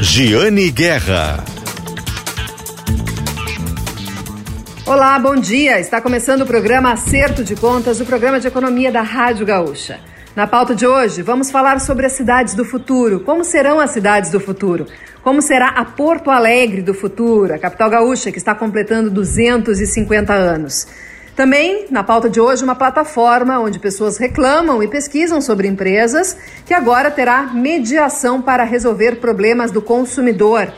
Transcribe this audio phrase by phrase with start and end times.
[0.00, 1.44] Giane Guerra.
[4.84, 5.78] Olá, bom dia.
[5.78, 10.00] Está começando o programa Acerto de Contas, o programa de economia da Rádio Gaúcha.
[10.34, 13.20] Na pauta de hoje, vamos falar sobre as cidades do futuro.
[13.20, 14.86] Como serão as cidades do futuro?
[15.22, 20.88] Como será a Porto Alegre do futuro, a capital gaúcha que está completando 250 anos?
[21.36, 26.72] Também, na pauta de hoje, uma plataforma onde pessoas reclamam e pesquisam sobre empresas que
[26.72, 30.72] agora terá mediação para resolver problemas do consumidor.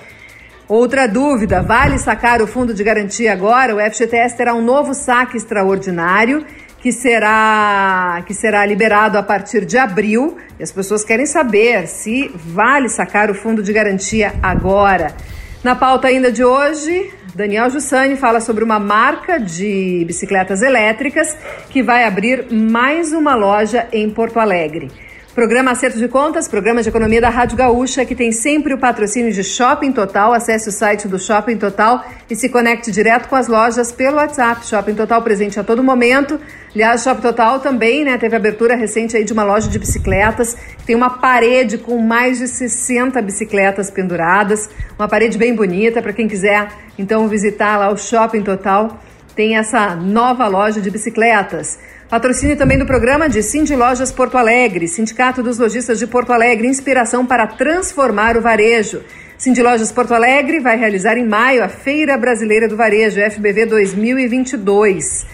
[0.67, 3.77] Outra dúvida: vale sacar o fundo de garantia agora?
[3.77, 6.45] O FGTS terá um novo saque extraordinário
[6.81, 10.39] que será, que será liberado a partir de abril.
[10.59, 15.15] E as pessoas querem saber se vale sacar o fundo de garantia agora.
[15.63, 21.37] Na pauta ainda de hoje, Daniel Jussani fala sobre uma marca de bicicletas elétricas
[21.69, 24.91] que vai abrir mais uma loja em Porto Alegre.
[25.37, 29.31] Programa Acerto de Contas, programa de economia da Rádio Gaúcha, que tem sempre o patrocínio
[29.31, 30.33] de Shopping Total.
[30.33, 34.67] Acesse o site do Shopping Total e se conecte direto com as lojas pelo WhatsApp.
[34.67, 36.41] Shopping Total presente a todo momento.
[36.75, 40.87] Aliás, Shopping Total também né, teve abertura recente aí de uma loja de bicicletas, que
[40.87, 44.71] tem uma parede com mais de 60 bicicletas penduradas.
[44.99, 46.69] Uma parede bem bonita para quem quiser
[46.99, 48.99] então visitar lá o Shopping Total.
[49.35, 51.79] Tem essa nova loja de bicicletas.
[52.09, 56.69] Patrocínio também do programa de Cindy Lojas Porto Alegre, Sindicato dos Lojistas de Porto Alegre,
[56.69, 59.03] inspiração para transformar o varejo.
[59.37, 65.27] Cindy Lojas Porto Alegre vai realizar em maio a Feira Brasileira do Varejo, FBV 2022.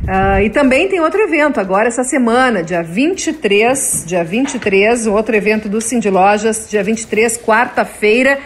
[0.00, 5.34] Uh, e também tem outro evento agora essa semana, dia 23, dia 23, um outro
[5.34, 8.38] evento do Cindy Lojas, dia 23, quarta-feira,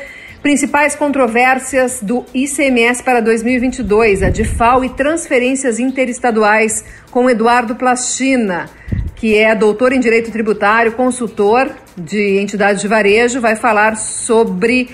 [0.45, 8.69] Principais controvérsias do ICMS para 2022, a DIFAL e transferências interestaduais, com Eduardo Plastina,
[9.17, 14.91] que é doutor em Direito Tributário, consultor de entidades de varejo, vai falar sobre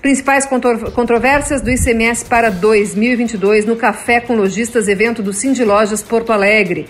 [0.00, 0.46] principais
[0.94, 6.86] controvérsias do ICMS para 2022 no Café com Lojistas, evento do Cindy Lojas Porto Alegre.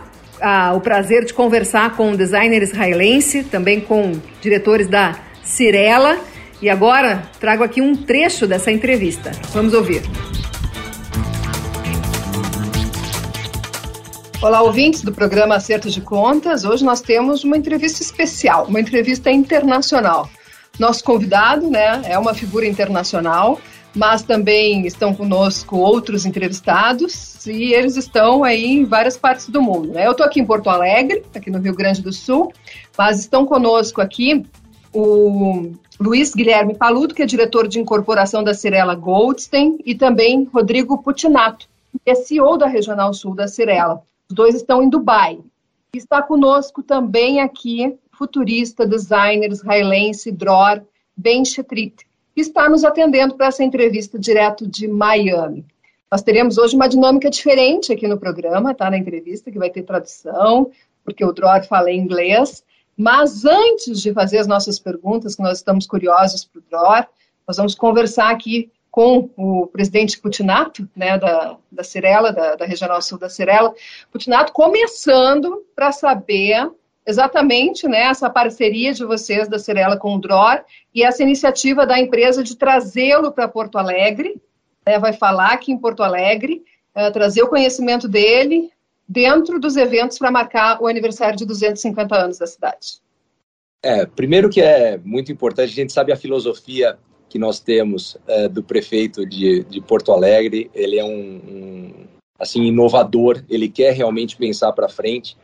[0.75, 6.17] o prazer de conversar com um designer israelense, também com diretores da Cirela.
[6.61, 9.31] E agora trago aqui um trecho dessa entrevista.
[9.53, 10.01] Vamos ouvir.
[14.41, 16.65] Olá, ouvintes do programa Acerto de Contas.
[16.65, 20.29] Hoje nós temos uma entrevista especial, uma entrevista internacional.
[20.77, 23.61] Nosso convidado né, é uma figura internacional,
[23.95, 29.89] mas também estão conosco outros entrevistados e eles estão aí em várias partes do mundo.
[29.89, 30.07] Né?
[30.07, 32.51] Eu estou aqui em Porto Alegre, aqui no Rio Grande do Sul,
[32.97, 34.43] mas estão conosco aqui
[34.91, 41.01] o Luiz Guilherme Paludo, que é diretor de incorporação da Cirela Goldstein, e também Rodrigo
[41.01, 41.67] Putinato,
[42.03, 44.01] que é CEO da Regional Sul da Cirela.
[44.29, 45.39] Os dois estão em Dubai.
[45.95, 50.81] Está conosco também aqui futurista, designer israelense Dror
[51.15, 55.65] Ben Shetrit, que está nos atendendo para essa entrevista direto de Miami.
[56.11, 58.89] Nós teremos hoje uma dinâmica diferente aqui no programa, tá?
[58.89, 60.69] Na entrevista, que vai ter tradução,
[61.03, 62.63] porque o Dror fala em inglês.
[62.95, 67.07] Mas antes de fazer as nossas perguntas, que nós estamos curiosos para o Dror,
[67.47, 73.01] nós vamos conversar aqui com o presidente Putinato, né, da, da Cirela, da, da Regional
[73.01, 73.73] Sul da Cirela.
[74.11, 76.69] Putinato, começando para saber
[77.05, 80.63] exatamente né, essa parceria de vocês da Cirela com o DROR
[80.93, 84.41] e essa iniciativa da empresa de trazê-lo para Porto Alegre
[84.85, 86.63] né, vai falar aqui em Porto Alegre,
[86.95, 88.69] uh, trazer o conhecimento dele
[89.07, 93.01] dentro dos eventos para marcar o aniversário de 250 anos da cidade.
[93.81, 96.97] É, primeiro que é muito importante, a gente sabe a filosofia
[97.27, 101.93] que nós temos uh, do prefeito de, de Porto Alegre, ele é um, um
[102.39, 105.35] assim inovador, ele quer realmente pensar para frente,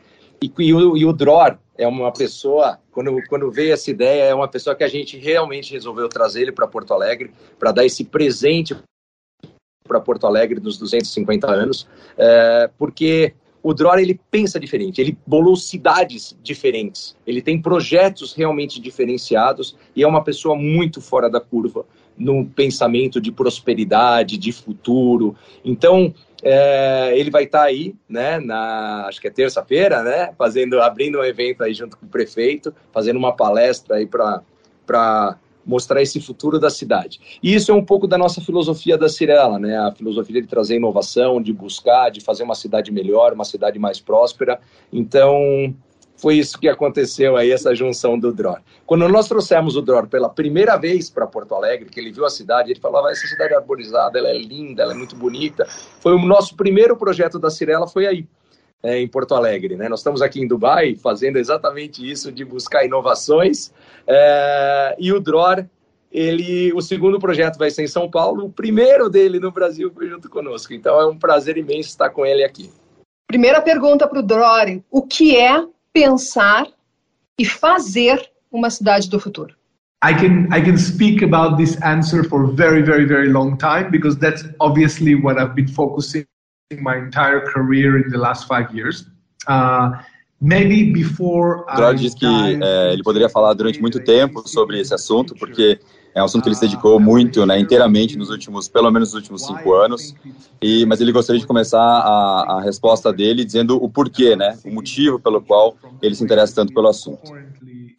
[0.41, 4.33] e, e, o, e o Dror é uma pessoa, quando, quando veio essa ideia, é
[4.33, 8.03] uma pessoa que a gente realmente resolveu trazer ele para Porto Alegre, para dar esse
[8.03, 8.75] presente
[9.88, 11.88] para Porto Alegre dos 250 anos,
[12.18, 18.80] é, porque o Dror ele pensa diferente, ele bolou cidades diferentes, ele tem projetos realmente
[18.80, 21.85] diferenciados e é uma pessoa muito fora da curva
[22.18, 25.35] no pensamento de prosperidade, de futuro.
[25.63, 26.13] Então,
[26.44, 31.19] é, ele vai estar tá aí, né, na, acho que é terça-feira, né, fazendo, abrindo
[31.19, 36.59] um evento aí junto com o prefeito, fazendo uma palestra aí para mostrar esse futuro
[36.59, 37.39] da cidade.
[37.44, 40.77] E isso é um pouco da nossa filosofia da Cirela, né, a filosofia de trazer
[40.77, 44.59] inovação, de buscar, de fazer uma cidade melhor, uma cidade mais próspera.
[44.92, 45.75] Então,
[46.19, 48.60] foi isso que aconteceu aí, essa junção do Dror.
[48.86, 52.30] Quando nós trouxemos o Dror pela primeira vez para Porto Alegre, que ele viu a
[52.30, 55.66] cidade, ele falava, essa cidade é arborizada, ela é linda, ela é muito bonita.
[56.01, 58.27] Foi o nosso primeiro projeto da Cirela, foi aí,
[58.83, 59.77] é, em Porto Alegre.
[59.77, 59.88] Né?
[59.88, 63.71] Nós estamos aqui em Dubai fazendo exatamente isso, de buscar inovações.
[64.06, 65.66] É, e o Dror,
[66.12, 70.10] ele, o segundo projeto vai ser em São Paulo, o primeiro dele no Brasil foi
[70.10, 70.74] junto conosco.
[70.74, 72.69] Então é um prazer imenso estar com ele aqui.
[73.25, 75.63] Primeira pergunta para o Dror, o que é
[75.99, 76.65] pensar
[77.37, 79.53] e fazer uma cidade do futuro?
[80.01, 83.91] I can I can speak about this answer for a very very very long time
[83.91, 86.25] because that's obviously what I've been focusing
[86.81, 89.05] my entire career in the last five years.
[89.45, 89.91] Uh,
[90.39, 91.65] maybe before.
[91.75, 95.79] Gerard diz que é, ele poderia falar durante muito tempo sobre esse assunto porque
[96.13, 99.15] é um assunto que ele se dedicou muito, né, inteiramente nos últimos, pelo menos nos
[99.15, 100.13] últimos cinco anos.
[100.61, 104.71] E, mas ele gostaria de começar a, a resposta dele dizendo o porquê, né, o
[104.71, 107.31] motivo pelo qual ele se interessa tanto pelo assunto.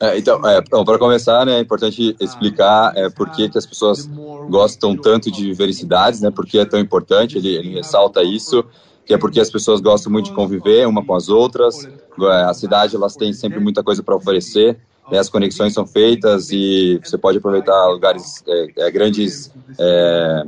[0.02, 4.08] É, então, é, para começar, né, é importante explicar é, por que, que as pessoas
[4.48, 8.22] gostam tanto de viver em cidades, né, por que é tão importante, ele, ele ressalta
[8.22, 8.64] isso,
[9.04, 12.54] que é porque as pessoas gostam muito de conviver uma com as outras, é, a
[12.54, 14.78] cidade elas têm sempre muita coisa para oferecer,
[15.10, 20.44] né, as conexões são feitas e você pode aproveitar lugares, é, é, grandes, é,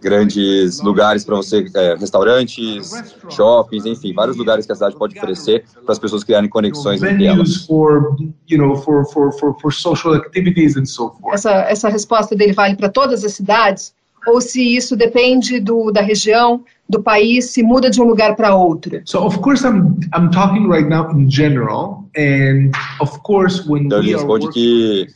[0.00, 2.90] grandes lugares para você, é, restaurantes,
[3.30, 7.24] shoppings, enfim, vários lugares que a cidade pode oferecer para as pessoas criarem conexões entre
[7.26, 7.66] elas.
[11.32, 13.94] Essa, essa resposta dele vale para todas as cidades?
[14.26, 18.54] Ou se isso depende do, da região, do país, se muda de um lugar para
[18.54, 19.00] outro?
[19.04, 23.98] So of course I'm I'm talking right now in general and of course when então
[24.00, 25.06] ele responde que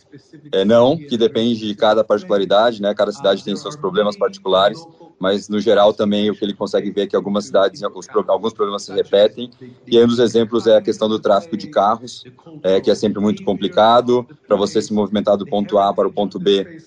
[0.52, 2.94] é, não, que depende de cada particularidade, né?
[2.94, 4.84] Cada cidade tem seus problemas particulares
[5.18, 8.06] mas no geral também o que ele consegue ver é que algumas cidades, alguns,
[8.52, 9.50] problemas se repetem,
[9.86, 12.24] e um dos exemplos é a questão do tráfego de carros,
[12.62, 16.12] é, que é sempre muito complicado, para você se movimentar do ponto A para o
[16.12, 16.80] ponto B,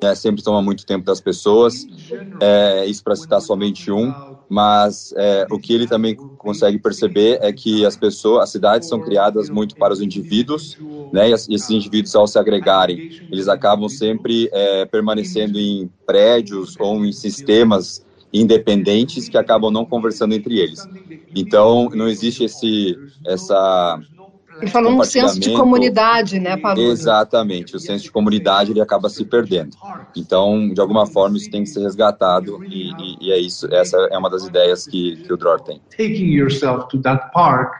[0.00, 1.86] é, sempre toma muito tempo das pessoas,
[2.40, 4.12] é, isso para citar somente um,
[4.48, 9.00] mas é, o que ele também consegue perceber é que as pessoas, as cidades são
[9.00, 10.76] criadas muito para os indivíduos,
[11.12, 12.38] né, e esses indivíduos ao se
[12.70, 19.84] agregarem, eles acabam sempre é, permanecendo em prédios ou em sistemas independentes que acabam não
[19.84, 20.88] conversando entre eles.
[21.34, 24.00] Então, não existe esse essa
[24.60, 26.78] ele falou um senso de comunidade, né, Paulo?
[26.82, 29.74] Exatamente, o senso de comunidade ele acaba se perdendo.
[30.14, 33.72] Então, de alguma forma, isso tem que ser resgatado e, e, e é isso.
[33.72, 35.80] Essa é uma das ideias que, que o Dror tem.
[35.96, 37.72] Taking yourself to that park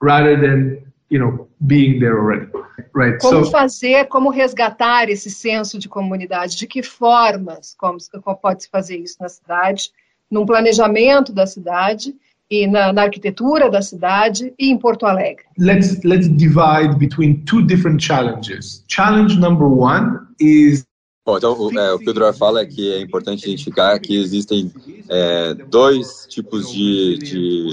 [0.00, 0.78] rather than,
[1.10, 2.46] you know, being there already.
[2.94, 3.18] Right.
[3.20, 6.56] Como so, fazer, como resgatar esse senso de comunidade?
[6.56, 9.90] De que formas como, como pode se fazer isso na cidade,
[10.30, 12.14] num planejamento da cidade?
[12.50, 15.44] e na, na, arquitetura da cidade e em Porto Alegre.
[15.56, 18.84] Let's let's divide between two different challenges.
[18.88, 20.84] Challenge number one is
[21.30, 24.16] Bom, então o, é, o que o Dror fala é que é importante identificar que
[24.16, 24.68] existem
[25.08, 27.68] é, dois tipos de, de,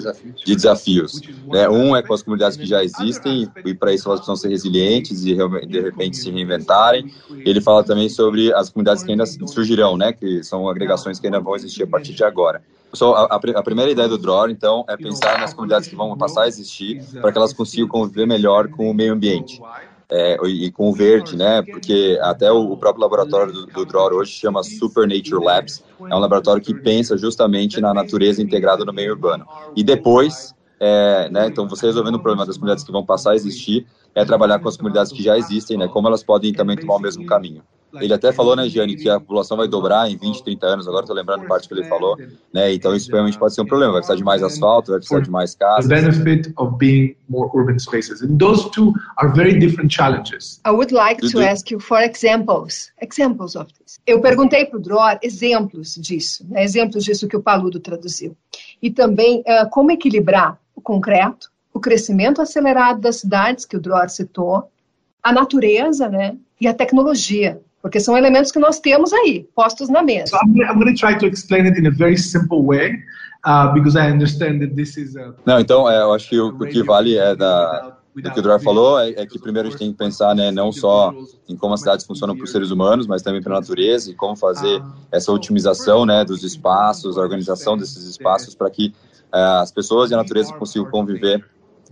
[0.46, 1.20] de desafios.
[1.48, 1.68] Né?
[1.68, 5.26] Um é com as comunidades que já existem e para isso elas precisam ser resilientes
[5.26, 5.36] e
[5.66, 7.12] de repente se reinventarem.
[7.44, 10.14] Ele fala também sobre as comunidades que ainda surgirão, né?
[10.14, 12.62] que são agregações que ainda vão existir a partir de agora.
[12.94, 16.44] So, a, a, primeira ideia do Dror, então, é pensar nas comunidades que vão passar
[16.44, 19.60] a existir para que elas consigam conviver melhor com o meio ambiente.
[20.10, 21.62] É, e, com o verde, né?
[21.62, 25.84] Porque até o, o próprio laboratório do, do Dror hoje chama Super Nature Labs.
[26.00, 29.46] É um laboratório que pensa justamente na natureza integrada no meio urbano.
[29.76, 33.36] E depois, é, né, então, você resolvendo o problema das comunidades que vão passar a
[33.36, 33.86] existir,
[34.16, 35.90] é trabalhar com as comunidades que já existem, né?
[35.90, 37.62] Como elas podem também tomar o mesmo caminho.
[37.94, 41.03] Ele até falou, né, Gianni, que a população vai dobrar em 20, 30 anos, agora
[41.03, 42.17] estou lembrando parte que ele falou,
[42.53, 45.22] né, então isso realmente pode ser um problema, vai precisar de mais asfalto, vai precisar
[45.22, 45.89] de mais casas.
[45.89, 48.22] The benefit of being more urban spaces.
[48.22, 50.60] And those two are very different challenges.
[50.65, 54.00] I would like to ask you for examples, examples of this.
[54.06, 58.36] Eu perguntei para o Dror exemplos disso, né, exemplos disso que o Paludo traduziu.
[58.82, 64.10] E também uh, como equilibrar o concreto, o crescimento acelerado das cidades, que o Dror
[64.10, 64.70] citou,
[65.24, 70.03] a natureza, né, e a tecnologia, porque são elementos que nós temos aí, postos na
[70.03, 70.27] mesa.
[70.27, 72.91] So I'm, I'm going to try to explain it in a very simple way,
[73.46, 75.34] uh, because I understand that this is a...
[75.46, 78.41] Não, então, é, eu acho que o, o que vale é da do que o
[78.41, 81.13] Drar falou é, é, que primeiro a gente tem que pensar, né, não só
[81.48, 84.15] em como as cidades funcionam para os seres humanos, mas também para a natureza e
[84.15, 88.88] como fazer essa otimização, né, dos espaços, a organização desses espaços para que
[89.32, 91.46] uh, as pessoas e a natureza consigam conviver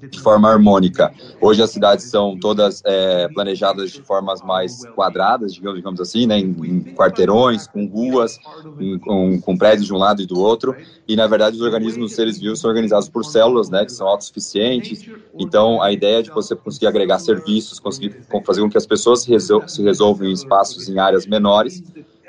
[0.10, 1.12] de forma harmônica.
[1.42, 6.40] Hoje as cidades são todas é, planejadas de formas mais quadradas, digamos, digamos assim, né,
[6.40, 8.40] em, em quarteirões, com ruas,
[8.80, 10.76] em, com, com, prédios de um lado e do outro.
[11.08, 15.10] E na verdade os organismos seres vivos são organizados por células, né, que são autossuficientes.
[15.38, 19.30] Então a ideia de você conseguir agregar serviços, conseguir fazer com que as pessoas se,
[19.30, 21.84] resol se resolvam em espaços, em áreas menores,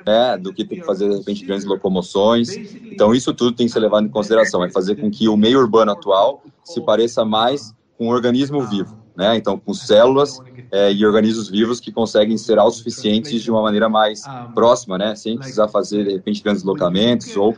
[0.06, 2.48] né, do que ter que fazer, de repente, grandes locomoções.
[2.90, 5.58] Então, isso tudo tem que ser levado em consideração, é fazer com que o meio
[5.58, 9.36] urbano atual se pareça mais com um organismo vivo, né?
[9.36, 14.22] Então, com células é, e organismos vivos que conseguem ser autossuficientes de uma maneira mais
[14.54, 15.16] próxima, né?
[15.16, 17.56] Sem precisar fazer, de repente, grandes deslocamentos ou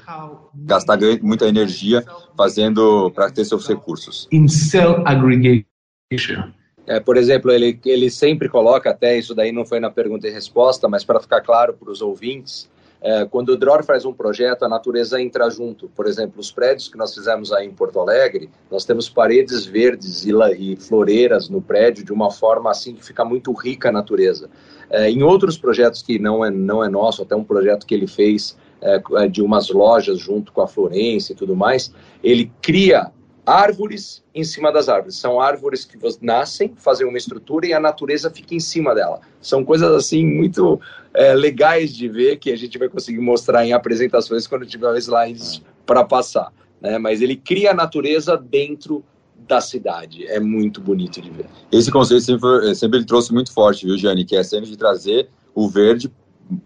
[0.54, 2.04] gastar muita energia
[2.36, 4.26] fazendo para ter seus recursos.
[4.32, 6.52] In cell aggregation.
[6.88, 10.30] É, por exemplo, ele, ele sempre coloca, até isso daí não foi na pergunta e
[10.30, 12.68] resposta, mas para ficar claro para os ouvintes,
[13.00, 15.88] é, quando o Dror faz um projeto, a natureza entra junto.
[15.88, 20.24] Por exemplo, os prédios que nós fizemos aí em Porto Alegre, nós temos paredes verdes
[20.24, 24.48] e, e floreiras no prédio de uma forma assim que fica muito rica a natureza.
[24.90, 28.06] É, em outros projetos que não é, não é nosso, até um projeto que ele
[28.06, 31.92] fez é, de umas lojas junto com a Florência e tudo mais,
[32.22, 33.12] ele cria
[33.48, 35.16] árvores em cima das árvores.
[35.16, 39.20] São árvores que nascem, fazem uma estrutura e a natureza fica em cima dela.
[39.40, 40.78] São coisas assim muito
[41.14, 45.62] é, legais de ver que a gente vai conseguir mostrar em apresentações quando tiver slides
[45.86, 46.52] para passar.
[46.78, 46.98] Né?
[46.98, 49.02] Mas ele cria a natureza dentro
[49.48, 50.26] da cidade.
[50.26, 51.46] É muito bonito de ver.
[51.72, 54.26] Esse conceito sempre, sempre ele trouxe muito forte, viu, Jane?
[54.26, 56.12] Que é sempre de trazer o verde,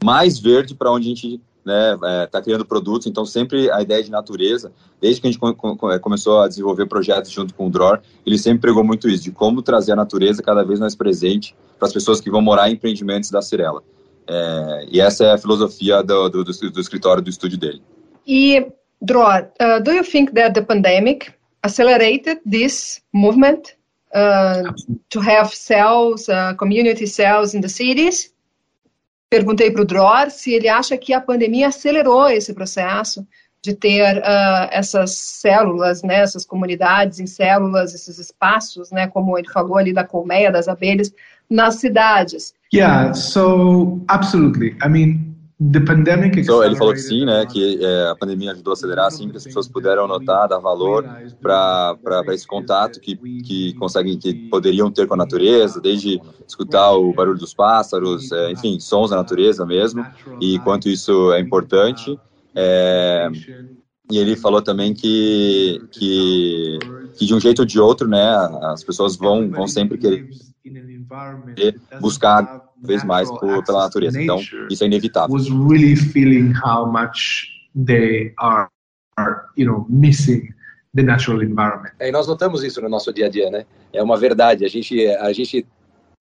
[0.02, 4.02] mais verde para onde a gente né, está é, criando produtos, então sempre a ideia
[4.02, 5.40] de natureza, desde que a gente
[5.92, 9.30] é, começou a desenvolver projetos junto com o DROR, ele sempre pregou muito isso, de
[9.30, 12.74] como trazer a natureza cada vez mais presente para as pessoas que vão morar em
[12.74, 13.82] empreendimentos da Cirela.
[14.26, 17.82] É, e essa é a filosofia do, do, do, do escritório, do estúdio dele.
[18.26, 18.66] E,
[19.00, 21.32] Dror, uh, do you think that the pandemic
[21.64, 23.76] accelerated this movement
[24.14, 24.72] uh,
[25.10, 28.31] to have cells, uh, community cells in the cities?
[29.32, 33.26] Perguntei para o Dror se ele acha que a pandemia acelerou esse processo
[33.62, 39.48] de ter uh, essas células, né, essas comunidades em células, esses espaços, né, como ele
[39.48, 41.14] falou ali da colmeia das abelhas,
[41.48, 42.52] nas cidades.
[42.74, 44.76] Yeah, so absolutely.
[44.84, 45.31] I mean,
[46.40, 49.36] então, ele falou que sim, né, que é, a pandemia ajudou a acelerar, sim, que
[49.36, 51.04] as pessoas puderam notar, dar valor
[51.40, 57.12] para esse contato que, que conseguem, que poderiam ter com a natureza, desde escutar o
[57.12, 60.04] barulho dos pássaros, é, enfim, sons da natureza mesmo,
[60.40, 62.18] e quanto isso é importante.
[62.54, 63.28] É,
[64.10, 66.78] e ele falou também que, que,
[67.16, 70.28] que, de um jeito ou de outro, né, as pessoas vão, vão sempre querer
[72.00, 74.22] buscar vez mais por, pela natureza.
[74.22, 74.40] Então,
[74.70, 75.34] isso é inevitável.
[75.34, 78.68] Was really feeling how much they are,
[79.16, 80.48] are you know, missing
[80.94, 81.92] the natural environment.
[81.98, 83.64] É, e nós notamos isso no nosso dia a dia, né?
[83.92, 84.64] É uma verdade.
[84.64, 85.66] A gente, a gente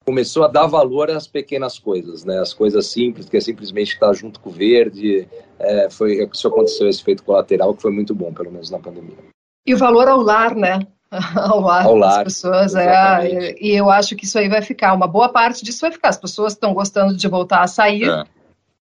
[0.05, 2.39] começou a dar valor às pequenas coisas, né?
[2.39, 5.27] As coisas simples, que é simplesmente estar junto com o verde.
[5.59, 9.17] É, foi isso aconteceu esse efeito colateral que foi muito bom, pelo menos na pandemia.
[9.65, 10.79] E o valor ao lar, né?
[11.35, 12.73] ao lar, ao lar das pessoas.
[12.73, 14.93] É, e, eu acho que isso aí vai ficar.
[14.93, 16.09] Uma boa parte disso vai ficar.
[16.09, 18.07] As pessoas estão gostando de voltar a sair.
[18.07, 18.23] É.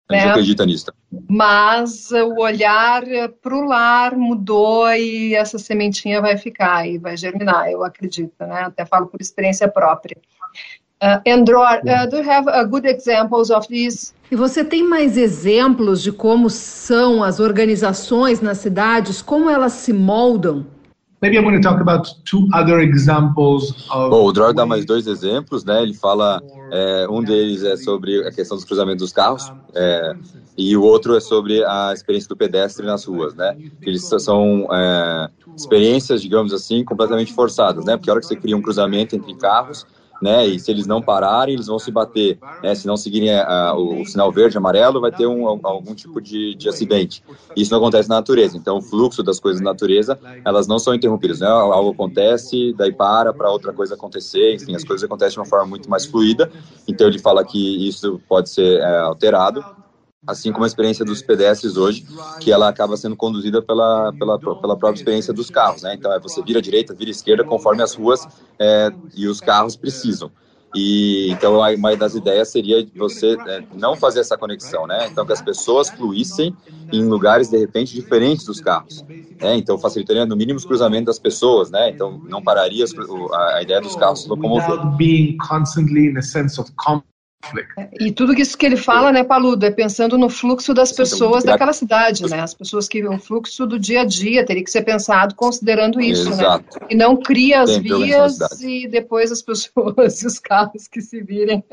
[0.08, 0.32] A gente né?
[0.32, 0.86] acredita nisso.
[1.27, 3.03] Mas o olhar
[3.41, 8.65] para o lar mudou e essa sementinha vai ficar e vai germinar, eu acredito, né?
[8.65, 10.15] Até falo por experiência própria.
[11.01, 14.13] Uh, Andror, uh, do you have uh, good examples of these?
[14.32, 19.91] E você tem mais exemplos de como são as organizações nas cidades, como elas se
[19.91, 20.65] moldam
[21.22, 24.86] Maybe I'm going to talk about two other examples of Bom, o Dror dá mais
[24.86, 25.82] dois exemplos, né?
[25.82, 26.42] Ele fala,
[26.72, 30.16] é, um deles é sobre a questão dos cruzamentos dos carros, é,
[30.58, 33.56] e o outro é sobre a experiência do pedestre nas ruas, né?
[33.82, 37.96] Eles são é, experiências, digamos assim, completamente forçadas, né?
[37.98, 39.86] Porque a hora que você cria um cruzamento entre carros,
[40.22, 40.46] né?
[40.46, 42.38] E se eles não pararem, eles vão se bater.
[42.64, 42.74] Né?
[42.76, 46.56] Se não seguirem a, o, o, sinal verde, amarelo, vai ter um, algum tipo de,
[46.56, 47.24] de acidente.
[47.56, 48.58] Isso não acontece na natureza.
[48.58, 51.40] Então, o fluxo das coisas na natureza, elas não são interrompidas.
[51.40, 51.48] Né?
[51.48, 54.56] Algo acontece, daí para para outra coisa acontecer.
[54.56, 56.52] Enfim, as coisas acontecem de uma forma muito mais fluida.
[56.88, 59.64] Então, ele fala que isso pode ser é, alterado
[60.27, 62.05] assim como a experiência dos pedestres hoje,
[62.39, 65.94] que ela acaba sendo conduzida pela, pela, pela própria experiência dos carros, né?
[65.96, 68.27] Então, é você vira à direita, vira à esquerda, conforme as ruas
[68.60, 70.32] é, e os carros precisam.
[70.75, 75.08] E então uma das ideias seria você é, não fazer essa conexão, né?
[75.10, 76.53] Então que as pessoas fluíssem
[76.91, 79.05] em lugares de repente diferentes dos carros,
[79.39, 79.55] né?
[79.55, 81.91] Então facilitaria no mínimo os cruzamentos das pessoas, né?
[81.91, 82.84] Então não pararia
[83.34, 84.27] a, ideia dos carros se
[87.44, 87.65] of
[88.00, 91.74] e tudo isso que ele fala, né, Paludo, é pensando no fluxo das pessoas daquela
[91.74, 92.42] cidade, né?
[92.42, 96.30] As pessoas que o fluxo do dia a dia teria que ser pensado considerando isso,
[96.30, 96.36] né?
[96.36, 96.80] Exato.
[96.82, 96.88] né?
[96.89, 101.63] E não cria as vias e depois as pessoas e os carros que se virem.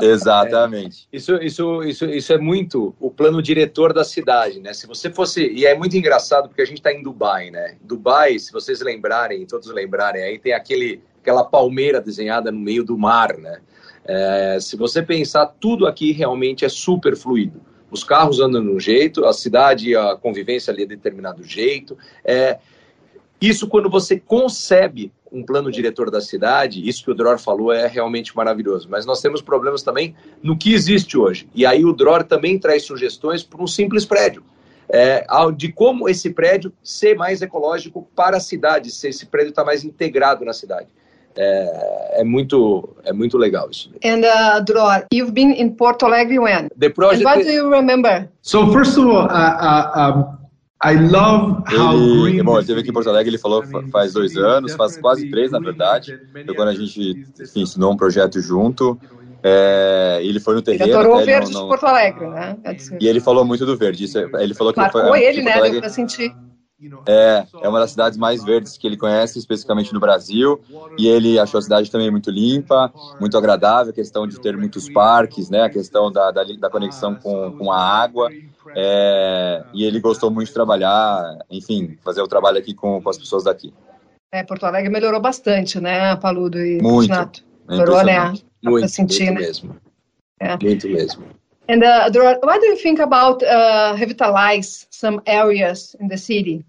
[0.00, 1.08] Exatamente.
[1.12, 4.72] É, isso, isso, isso, isso é muito o plano diretor da cidade, né?
[4.72, 7.76] Se você fosse e é muito engraçado porque a gente está em Dubai, né?
[7.82, 12.98] Dubai, se vocês lembrarem, todos lembrarem, aí tem aquele aquela palmeira desenhada no meio do
[12.98, 13.60] mar, né?
[14.06, 17.60] É, se você pensar, tudo aqui realmente é super fluido.
[17.90, 21.96] Os carros andam de um jeito, a cidade, a convivência ali é de determinado jeito.
[22.24, 22.58] É,
[23.40, 27.86] isso quando você concebe um plano diretor da cidade, isso que o Dror falou é
[27.86, 28.88] realmente maravilhoso.
[28.90, 31.48] Mas nós temos problemas também no que existe hoje.
[31.54, 34.44] E aí o Dror também traz sugestões para um simples prédio.
[34.86, 35.24] É,
[35.56, 39.82] de como esse prédio ser mais ecológico para a cidade, se esse prédio está mais
[39.82, 40.88] integrado na cidade
[41.36, 43.90] é, é, muito é muito legal isso.
[44.04, 46.68] And uh, Dror, you've been in Porto Alegre when?
[46.78, 47.22] The project.
[47.22, 48.28] And what do you remember?
[48.42, 50.44] So first of all, uh, uh, um,
[50.82, 54.12] I love how ele, green bom, ele esteve aqui em Porto Alegre, ele falou faz
[54.12, 56.18] dois anos, faz quase três na verdade.
[56.32, 58.98] Foi quando a gente enfim, ensinou um projeto junto.
[59.42, 60.84] É, ele foi no terreno.
[60.84, 61.62] Ele adorou o verde não, não...
[61.62, 62.56] de Porto Alegre, né?
[62.98, 64.04] E ele falou muito do verde.
[64.04, 65.60] Isso, é, ele falou que Marcou foi, ele, né?
[65.70, 66.34] Deu pra sentir.
[67.06, 70.60] É, é uma das cidades mais verdes que ele conhece, especificamente no Brasil,
[70.98, 74.88] e ele achou a cidade também muito limpa, muito agradável, a questão de ter muitos
[74.88, 78.30] parques, né, a questão da, da, da conexão com, com a água,
[78.76, 83.18] é, e ele gostou muito de trabalhar, enfim, fazer o trabalho aqui com, com as
[83.18, 83.72] pessoas daqui.
[84.32, 87.10] É, Porto Alegre melhorou bastante, né, Paludo e Muito.
[87.10, 87.44] Renato?
[87.68, 88.32] É melhorou, né?
[88.62, 89.46] Muito, sentir, muito né?
[89.46, 89.76] mesmo.
[90.40, 90.58] É.
[90.60, 91.24] Muito mesmo.
[91.68, 92.10] And uh,
[92.42, 96.64] what do you think about uh, revitalize some areas in the city?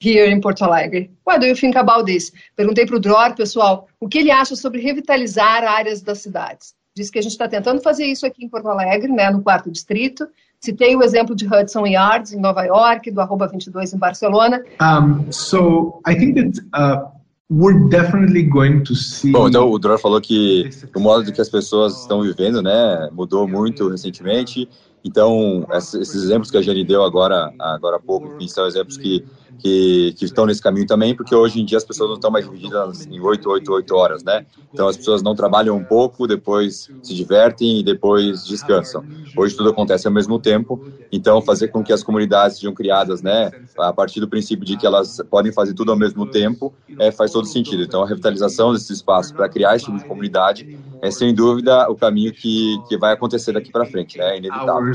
[0.00, 1.10] here in Porto Alegre.
[1.24, 2.32] What do you think about this?
[2.56, 6.74] Perguntei para o Dror, pessoal, o que ele acha sobre revitalizar áreas das cidades.
[6.94, 9.70] Disse que a gente está tentando fazer isso aqui em Porto Alegre, né, no quarto
[9.70, 10.26] distrito.
[10.58, 14.62] Citei o exemplo de Hudson Yards, em Nova York, do Arroba 22 em Barcelona.
[14.80, 17.08] Um, so, I think that uh,
[17.50, 19.32] we're definitely going to see...
[19.32, 23.48] Bom, então o Dror falou que o modo que as pessoas estão vivendo, né, mudou
[23.48, 24.68] muito recentemente.
[25.04, 29.24] Então, esses exemplos que a Jenny deu agora, agora há pouco, são exemplos que
[29.60, 32.46] que, que estão nesse caminho também, porque hoje em dia as pessoas não estão mais
[32.46, 34.46] divididas em 8, 8, 8 horas, né?
[34.72, 39.04] Então as pessoas não trabalham um pouco, depois se divertem e depois descansam.
[39.36, 40.82] Hoje tudo acontece ao mesmo tempo,
[41.12, 44.86] então fazer com que as comunidades sejam criadas, né, a partir do princípio de que
[44.86, 47.82] elas podem fazer tudo ao mesmo tempo, é, faz todo sentido.
[47.82, 50.66] Então a revitalização desse espaço para criar esse tipo de comunidade
[51.02, 54.34] é sem dúvida o caminho que, que vai acontecer daqui para frente, né?
[54.34, 54.89] É inevitável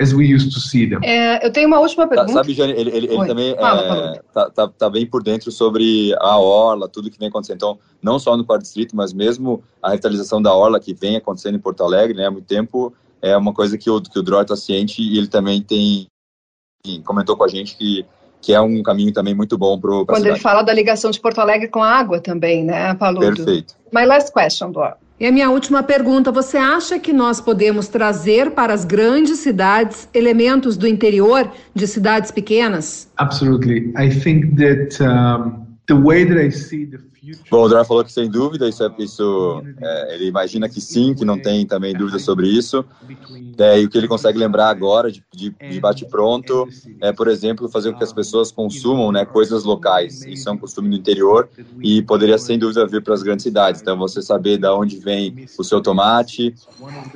[0.00, 1.00] as we used to see them.
[1.02, 2.32] É, eu tenho uma última tá, pergunta.
[2.32, 6.14] Sabe, Jane, ele, ele, ele também fala, é, tá, tá, tá, bem por dentro sobre
[6.18, 7.56] a Orla, tudo que vem acontecendo.
[7.56, 11.56] Então, não só no quarto distrito, mas mesmo a revitalização da Orla que vem acontecendo
[11.56, 14.42] em Porto Alegre, né, há muito tempo, é uma coisa que o, que o Dror
[14.42, 16.06] está ciente e ele também tem
[17.04, 18.04] comentou com a gente que
[18.40, 20.28] que é um caminho também muito bom para Quando cidade.
[20.30, 23.20] ele fala da ligação de Porto Alegre com a água também, né, Paulo?
[23.20, 23.76] Perfeito.
[23.92, 24.96] My last question, Dor.
[25.18, 30.08] E a minha última pergunta: você acha que nós podemos trazer para as grandes cidades
[30.12, 33.08] elementos do interior de cidades pequenas?
[33.18, 33.92] Absolutely.
[33.96, 37.11] I think that um, the way that I see the
[37.48, 41.14] Bom, o Dora falou que sem dúvida isso, é, isso é, ele imagina que sim,
[41.14, 42.84] que não tem também dúvida sobre isso.
[43.58, 46.68] É, e o que ele consegue lembrar agora de, de, de bate pronto
[47.00, 50.24] é, por exemplo, fazer com que as pessoas consumam né, coisas locais.
[50.26, 51.48] Isso é um costume do interior
[51.80, 53.80] e poderia sem dúvida vir para as grandes cidades.
[53.80, 56.52] Então, você saber da onde vem o seu tomate,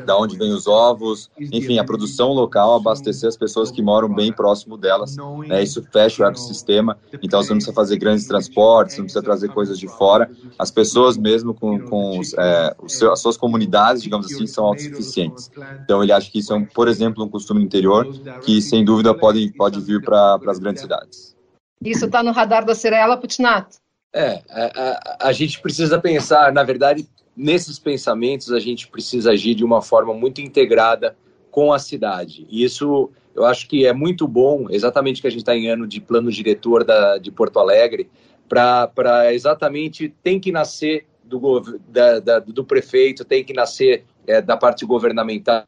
[0.04, 4.32] da onde vem os ovos, enfim, a produção local, abastecer as pessoas que moram bem
[4.32, 5.16] próximo delas.
[5.48, 6.96] Né, isso fecha o ecossistema.
[7.20, 11.16] Então, você não precisa fazer grandes transportes, não precisa trazer coisas de fora, as pessoas
[11.16, 15.50] mesmo com, com é, seu, as suas comunidades, digamos assim, são autossuficientes.
[15.84, 18.06] Então ele acha que isso é, um, por exemplo, um costume interior
[18.42, 21.36] que sem dúvida pode, pode vir para as grandes cidades.
[21.84, 23.78] Isso está no radar da Cirela Putinato?
[24.12, 27.06] É, a, a, a gente precisa pensar, na verdade,
[27.36, 31.14] nesses pensamentos a gente precisa agir de uma forma muito integrada
[31.50, 32.46] com a cidade.
[32.48, 35.86] E isso eu acho que é muito bom, exatamente que a gente está em ano
[35.86, 38.08] de plano diretor da, de Porto Alegre,
[38.48, 44.56] para exatamente tem que nascer do, da, da, do prefeito, tem que nascer é, da
[44.56, 45.64] parte governamental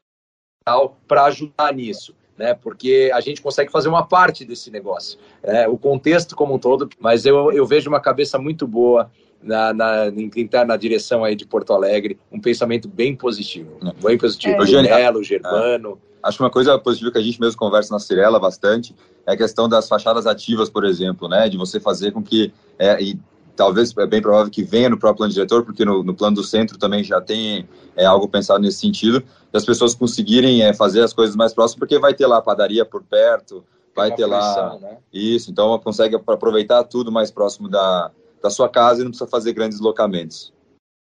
[1.07, 2.15] para ajudar nisso.
[2.37, 6.59] Né, porque a gente consegue fazer uma parte desse negócio, é, o contexto como um
[6.59, 9.11] todo, mas eu, eu vejo uma cabeça muito boa
[9.43, 13.79] na, na, em quem está na direção aí de Porto Alegre, um pensamento bem positivo,
[14.01, 14.55] bem positivo.
[14.55, 14.61] É.
[14.61, 17.99] O Nelo, o Germano, Acho que uma coisa positiva que a gente mesmo conversa na
[17.99, 18.95] Cirela bastante
[19.27, 21.49] é a questão das fachadas ativas, por exemplo, né?
[21.49, 23.19] De você fazer com que, é, e
[23.55, 26.45] talvez é bem provável que venha no próprio plano diretor, porque no, no plano do
[26.45, 31.13] centro também já tem é, algo pensado nesse sentido, das pessoas conseguirem é, fazer as
[31.13, 34.79] coisas mais próximas, porque vai ter lá a padaria por perto, vai ter lá.
[34.81, 34.99] Né?
[35.13, 38.11] Isso, então consegue aproveitar tudo mais próximo da,
[38.43, 40.53] da sua casa e não precisa fazer grandes deslocamentos.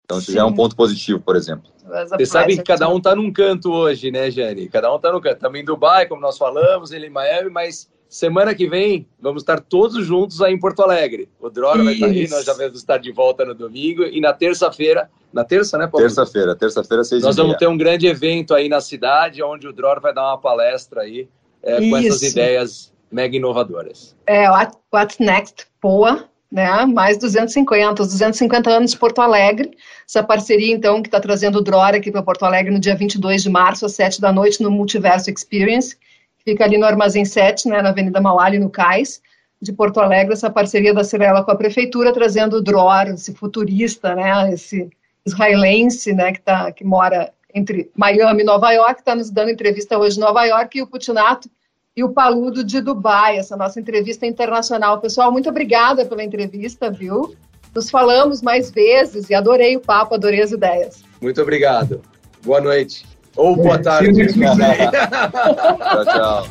[0.06, 0.34] Então, isso Sim.
[0.34, 1.72] já é um ponto positivo, por exemplo.
[2.10, 4.68] Você sabe que cada um está num canto hoje, né, Jane?
[4.70, 5.40] Cada um está num canto.
[5.40, 9.60] Também em Dubai, como nós falamos, ele em Miami, mas semana que vem vamos estar
[9.60, 11.30] todos juntos aí em Porto Alegre.
[11.40, 14.04] O Drora vai estar aí, nós já vamos estar de volta no domingo.
[14.04, 16.06] E na terça-feira, na terça, né, Paulo?
[16.06, 20.00] Terça-feira, terça-feira, seis Nós vamos ter um grande evento aí na cidade, onde o Drora
[20.00, 21.28] vai dar uma palestra aí
[21.62, 24.16] é, com essas ideias mega inovadoras.
[24.28, 26.86] É, What's Next, POA, né?
[26.86, 29.72] Mais 250, os 250 anos de Porto Alegre.
[30.08, 33.42] Essa parceria, então, que está trazendo o Drora aqui para Porto Alegre no dia 22
[33.42, 35.98] de março, às 7 da noite, no Multiverso Experience,
[36.46, 39.20] fica ali no Armazém 7, né, na Avenida Mauá, no Cais,
[39.60, 44.14] de Porto Alegre, essa parceria da Cirela com a Prefeitura, trazendo o Dror, esse futurista,
[44.14, 44.92] né, esse
[45.26, 49.98] israelense, né, que, tá, que mora entre Miami e Nova York, está nos dando entrevista
[49.98, 51.50] hoje em Nova York, e o Putinato
[51.96, 55.00] e o Paludo de Dubai, essa nossa entrevista internacional.
[55.00, 57.36] Pessoal, muito obrigada pela entrevista, viu?
[57.74, 61.04] Nos falamos mais vezes e adorei o papo, adorei as ideias.
[61.22, 62.02] Muito obrigado.
[62.44, 63.06] Boa noite.
[63.36, 64.28] Ou boa tarde.
[64.34, 66.48] tchau, tchau.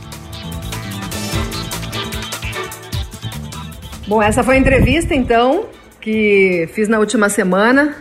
[4.07, 5.67] Bom, essa foi a entrevista, então,
[6.01, 7.97] que fiz na última semana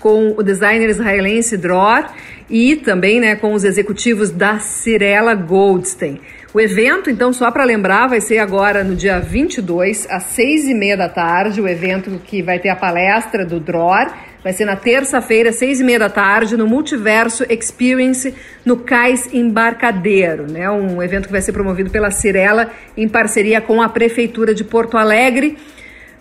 [0.00, 2.04] com o designer israelense Dror
[2.48, 6.20] e também né, com os executivos da Cirela Goldstein.
[6.52, 10.72] O evento, então, só para lembrar, vai ser agora no dia 22, às seis e
[10.72, 14.10] meia da tarde, o evento que vai ter a palestra do DROR,
[14.42, 18.34] vai ser na terça-feira, seis e meia da tarde, no Multiverso Experience,
[18.64, 20.70] no Cais Embarcadeiro, né?
[20.70, 24.96] Um evento que vai ser promovido pela Cirela em parceria com a Prefeitura de Porto
[24.96, 25.58] Alegre.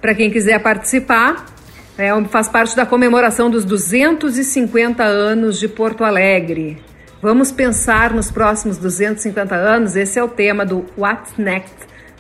[0.02, 1.46] Para quem quiser participar,
[1.98, 6.87] é, faz parte da comemoração dos 250 anos de Porto Alegre.
[7.20, 9.96] Vamos pensar nos próximos 250 anos?
[9.96, 11.76] Esse é o tema do What's Next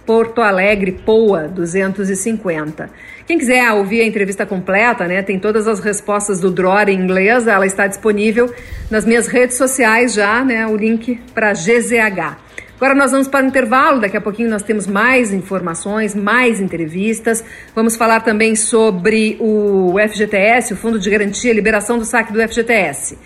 [0.07, 2.89] Porto Alegre POA 250.
[3.27, 7.45] Quem quiser ouvir a entrevista completa, né, tem todas as respostas do Dror em inglês,
[7.45, 8.51] ela está disponível
[8.89, 12.47] nas minhas redes sociais já, né, o link para GZH.
[12.77, 17.43] Agora nós vamos para o intervalo, daqui a pouquinho nós temos mais informações, mais entrevistas.
[17.75, 22.39] Vamos falar também sobre o FGTS, o Fundo de Garantia e Liberação do Saque do
[22.39, 23.17] FGTS.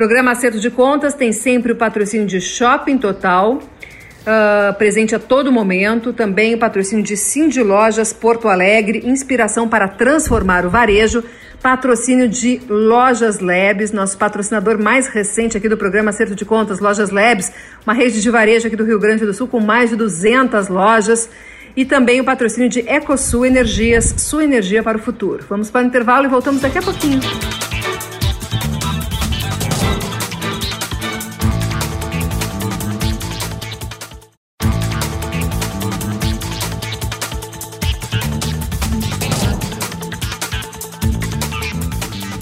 [0.00, 5.52] Programa Acerto de Contas tem sempre o patrocínio de Shopping Total, uh, presente a todo
[5.52, 6.14] momento.
[6.14, 11.22] Também o patrocínio de Cindy Lojas Porto Alegre, inspiração para transformar o varejo.
[11.62, 17.10] Patrocínio de Lojas Labs, nosso patrocinador mais recente aqui do programa Acerto de Contas, Lojas
[17.10, 17.52] Labs,
[17.86, 21.28] uma rede de varejo aqui do Rio Grande do Sul com mais de 200 lojas.
[21.76, 25.44] E também o patrocínio de EcoSul Energias, sua energia para o futuro.
[25.46, 27.20] Vamos para o intervalo e voltamos daqui a pouquinho.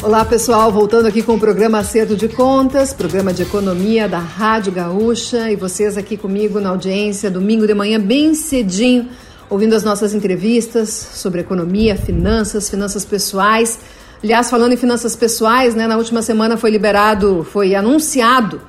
[0.08, 4.72] Olá pessoal, voltando aqui com o programa Acerto de Contas, programa de economia da Rádio
[4.72, 5.50] Gaúcha.
[5.50, 9.06] E vocês aqui comigo na audiência, domingo de manhã, bem cedinho,
[9.50, 13.78] ouvindo as nossas entrevistas sobre economia, finanças, finanças pessoais.
[14.24, 18.62] Aliás, falando em finanças pessoais, né, na última semana foi liberado, foi anunciado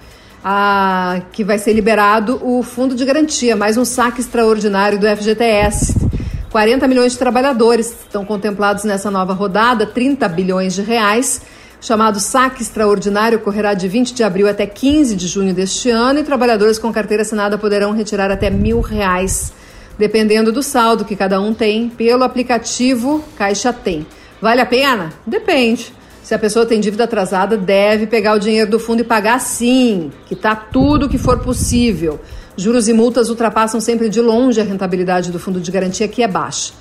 [0.44, 6.09] a, que vai ser liberado o Fundo de Garantia, mais um saque extraordinário do FGTS
[6.52, 11.42] 40 milhões de trabalhadores estão contemplados nessa nova rodada, 30 bilhões de reais.
[11.80, 16.24] Chamado saque extraordinário ocorrerá de 20 de abril até 15 de junho deste ano e
[16.24, 19.54] trabalhadores com carteira assinada poderão retirar até mil reais,
[19.98, 24.06] dependendo do saldo que cada um tem pelo aplicativo Caixa Tem.
[24.42, 25.14] Vale a pena?
[25.26, 25.94] Depende.
[26.24, 30.12] Se a pessoa tem dívida atrasada, deve pegar o dinheiro do fundo e pagar sim,
[30.26, 32.20] que tá tudo o que for possível.
[32.60, 36.28] Juros e multas ultrapassam sempre de longe a rentabilidade do fundo de garantia, que é
[36.28, 36.74] baixa.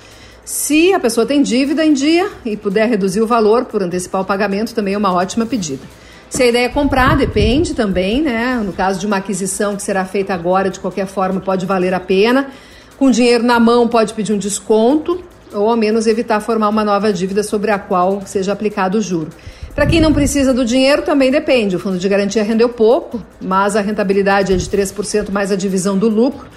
[0.43, 4.25] Se a pessoa tem dívida em dia e puder reduzir o valor por antecipar o
[4.25, 5.81] pagamento, também é uma ótima pedida.
[6.29, 8.61] Se a ideia é comprar, depende também, né?
[8.61, 11.99] No caso de uma aquisição que será feita agora, de qualquer forma, pode valer a
[12.01, 12.49] pena.
[12.97, 17.13] Com dinheiro na mão, pode pedir um desconto ou ao menos evitar formar uma nova
[17.13, 19.29] dívida sobre a qual seja aplicado o juro.
[19.75, 21.75] Para quem não precisa do dinheiro, também depende.
[21.75, 25.97] O fundo de garantia rendeu pouco, mas a rentabilidade é de 3% mais a divisão
[25.97, 26.47] do lucro,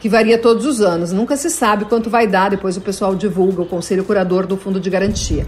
[0.00, 1.12] que varia todos os anos.
[1.12, 4.78] Nunca se sabe quanto vai dar, depois o pessoal divulga, o conselho curador do fundo
[4.78, 5.46] de garantia.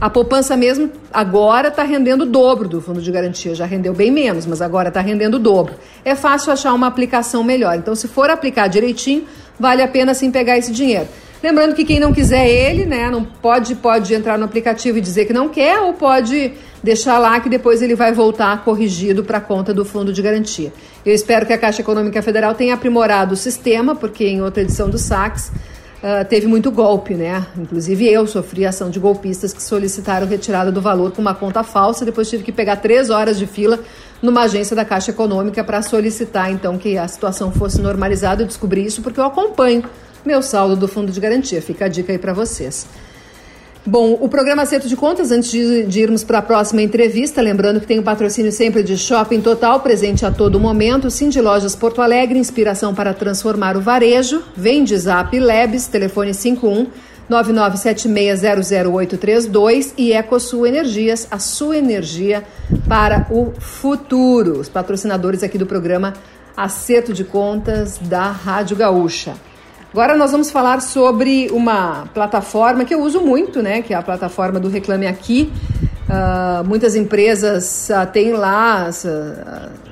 [0.00, 3.54] A poupança mesmo agora está rendendo o dobro do fundo de garantia.
[3.54, 5.74] Já rendeu bem menos, mas agora está rendendo o dobro.
[6.04, 7.76] É fácil achar uma aplicação melhor.
[7.76, 9.24] Então, se for aplicar direitinho,
[9.60, 11.06] vale a pena sim pegar esse dinheiro.
[11.42, 15.24] Lembrando que quem não quiser ele, né, não pode pode entrar no aplicativo e dizer
[15.24, 16.52] que não quer ou pode
[16.82, 20.72] deixar lá que depois ele vai voltar corrigido para a conta do fundo de garantia.
[21.04, 24.88] Eu espero que a Caixa Econômica Federal tenha aprimorado o sistema, porque em outra edição
[24.88, 25.50] do Sax
[25.98, 27.44] uh, teve muito golpe, né?
[27.58, 32.04] Inclusive eu sofri ação de golpistas que solicitaram retirada do valor com uma conta falsa,
[32.04, 33.80] depois tive que pegar três horas de fila
[34.20, 38.44] numa agência da Caixa Econômica para solicitar então que a situação fosse normalizada.
[38.44, 39.82] Eu descobri isso porque eu acompanho
[40.24, 41.60] meu saldo do fundo de garantia.
[41.60, 42.86] Fica a dica aí para vocês.
[43.84, 47.80] Bom, o programa Acerto de Contas, antes de, de irmos para a próxima entrevista, lembrando
[47.80, 52.00] que tem o patrocínio sempre de Shopping Total, presente a todo momento, de Lojas Porto
[52.00, 56.86] Alegre, inspiração para transformar o varejo, Vende Zap Labs, telefone 51
[57.28, 62.42] 9976000832 e EcoSul Energias, a sua energia
[62.88, 64.58] para o futuro.
[64.60, 66.12] Os patrocinadores aqui do programa
[66.56, 69.34] Acerto de Contas da Rádio Gaúcha.
[69.92, 73.82] Agora nós vamos falar sobre uma plataforma que eu uso muito, né?
[73.82, 75.52] Que é a plataforma do Reclame Aqui.
[76.08, 79.08] Uh, muitas empresas uh, têm lá as, uh,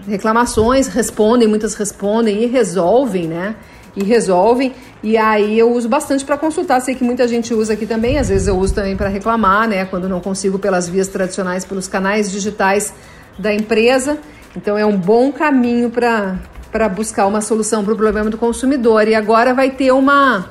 [0.09, 3.57] reclamações, respondem, muitas respondem e resolvem, né?
[3.95, 4.73] E resolvem.
[5.03, 6.81] E aí eu uso bastante para consultar.
[6.81, 8.17] Sei que muita gente usa aqui também.
[8.17, 9.85] Às vezes eu uso também para reclamar, né?
[9.85, 12.95] Quando não consigo pelas vias tradicionais, pelos canais digitais
[13.39, 14.17] da empresa.
[14.57, 16.37] Então é um bom caminho para
[16.71, 19.09] para buscar uma solução para o problema do consumidor.
[19.09, 20.51] E agora vai ter uma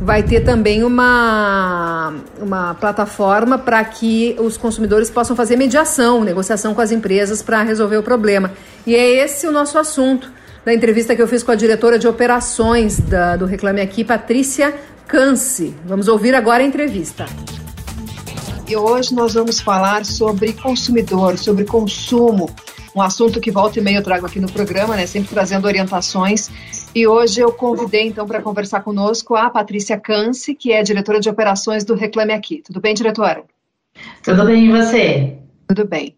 [0.00, 6.80] vai ter também uma, uma plataforma para que os consumidores possam fazer mediação, negociação com
[6.80, 8.50] as empresas para resolver o problema.
[8.86, 10.32] E é esse o nosso assunto
[10.64, 14.74] da entrevista que eu fiz com a diretora de operações da, do Reclame Aqui, Patrícia
[15.06, 15.74] Canse.
[15.84, 17.26] Vamos ouvir agora a entrevista.
[18.66, 22.48] E hoje nós vamos falar sobre consumidor, sobre consumo
[22.94, 26.50] um assunto que volta e meia eu trago aqui no programa, né, sempre trazendo orientações.
[26.94, 31.28] E hoje eu convidei então para conversar conosco a Patrícia Canse, que é diretora de
[31.28, 32.62] operações do Reclame Aqui.
[32.64, 33.44] Tudo bem, diretora?
[34.22, 35.38] Tudo bem, e você?
[35.66, 36.16] Tudo bem.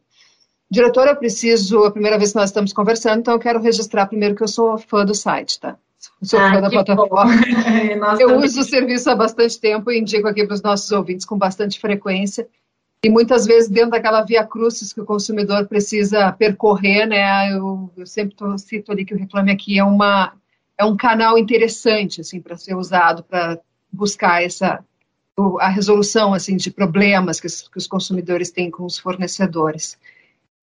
[0.71, 4.35] Diretora, eu preciso, a primeira vez que nós estamos conversando, então eu quero registrar primeiro
[4.35, 5.77] que eu sou fã do site, tá?
[6.23, 7.33] Sou ah, fã da plataforma.
[8.19, 8.45] eu também.
[8.45, 11.81] uso o serviço há bastante tempo e indico aqui para os nossos ouvintes com bastante
[11.81, 12.49] frequência.
[13.05, 17.53] E muitas vezes dentro daquela via crucis que o consumidor precisa percorrer, né?
[17.53, 20.33] Eu, eu sempre tô, cito ali que o Reclame Aqui é uma
[20.79, 23.59] é um canal interessante assim para ser usado para
[23.91, 24.85] buscar essa
[25.61, 29.99] a resolução assim de problemas que os, que os consumidores têm com os fornecedores.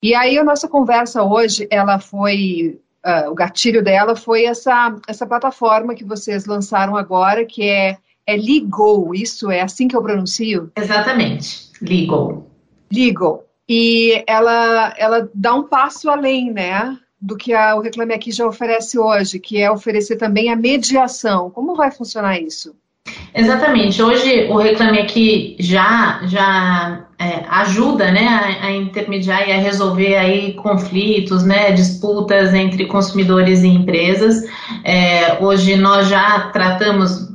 [0.02, 5.26] E aí a nossa conversa hoje, ela foi uh, o gatilho dela foi essa essa
[5.26, 10.72] plataforma que vocês lançaram agora, que é é Legal, isso é assim que eu pronuncio?
[10.76, 12.48] Exatamente, Legal.
[12.92, 13.44] Legal.
[13.68, 16.98] E ela, ela dá um passo além, né?
[17.20, 21.50] Do que a, o Reclame Aqui já oferece hoje, que é oferecer também a mediação.
[21.50, 22.76] Como vai funcionar isso?
[23.34, 24.02] Exatamente.
[24.02, 28.28] Hoje o Reclame Aqui já, já é, ajuda né,
[28.62, 34.44] a, a, intermediar e a resolver aí conflitos, né, disputas entre consumidores e empresas.
[34.84, 37.33] É, hoje nós já tratamos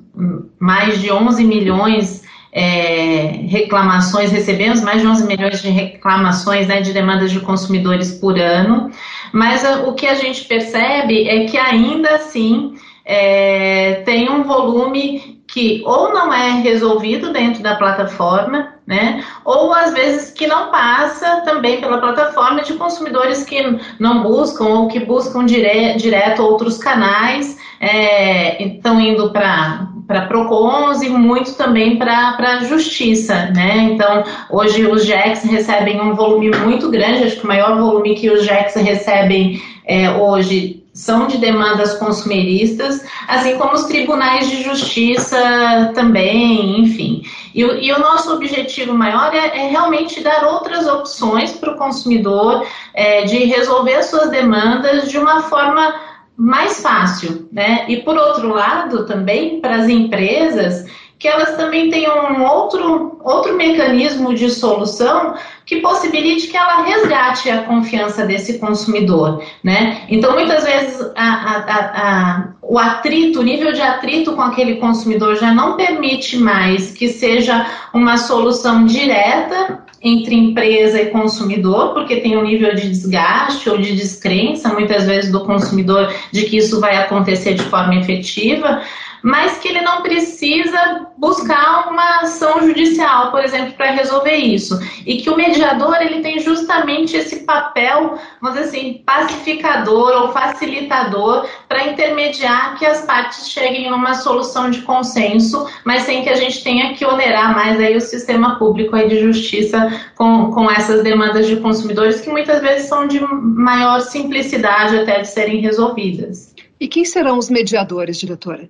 [0.59, 6.93] mais de 11 milhões é, reclamações, recebemos mais de 11 milhões de reclamações né, de
[6.93, 8.91] demandas de consumidores por ano,
[9.33, 15.39] mas a, o que a gente percebe é que ainda assim é, tem um volume
[15.47, 19.25] que ou não é resolvido dentro da plataforma, né?
[19.47, 24.89] Ou às vezes que não passa também pela plataforma de consumidores que não buscam ou
[24.89, 31.99] que buscam dire direto outros canais, é, estão indo para para PROCONs e muito também
[31.99, 33.91] para a justiça, né?
[33.93, 38.31] Então, hoje os JECs recebem um volume muito grande, acho que o maior volume que
[38.31, 45.93] os JECs recebem é, hoje são de demandas consumeristas, assim como os tribunais de justiça
[45.95, 47.23] também, enfim.
[47.55, 52.67] E, e o nosso objetivo maior é, é, realmente dar outras opções para o consumidor
[52.95, 55.95] é, de resolver as suas demandas de uma forma
[56.39, 57.85] mais fácil, né?
[57.89, 60.87] E por outro lado, também para as empresas
[61.19, 65.35] que elas também tenham um outro, outro mecanismo de solução
[65.67, 70.03] que possibilite que ela resgate a confiança desse consumidor, né?
[70.09, 75.35] Então, muitas vezes, a, a, a, o atrito, o nível de atrito com aquele consumidor
[75.35, 82.37] já não permite mais que seja uma solução direta entre empresa e consumidor, porque tem
[82.37, 86.97] um nível de desgaste ou de descrença, muitas vezes, do consumidor de que isso vai
[86.97, 88.83] acontecer de forma efetiva
[89.23, 94.79] mas que ele não precisa buscar uma ação judicial, por exemplo, para resolver isso.
[95.07, 101.47] E que o mediador ele tem justamente esse papel, vamos dizer assim, pacificador ou facilitador
[101.69, 106.63] para intermediar que as partes cheguem numa solução de consenso, mas sem que a gente
[106.63, 111.47] tenha que onerar mais aí o sistema público aí de justiça com, com essas demandas
[111.47, 116.55] de consumidores que muitas vezes são de maior simplicidade até de serem resolvidas.
[116.81, 118.69] E quem serão os mediadores, diretora?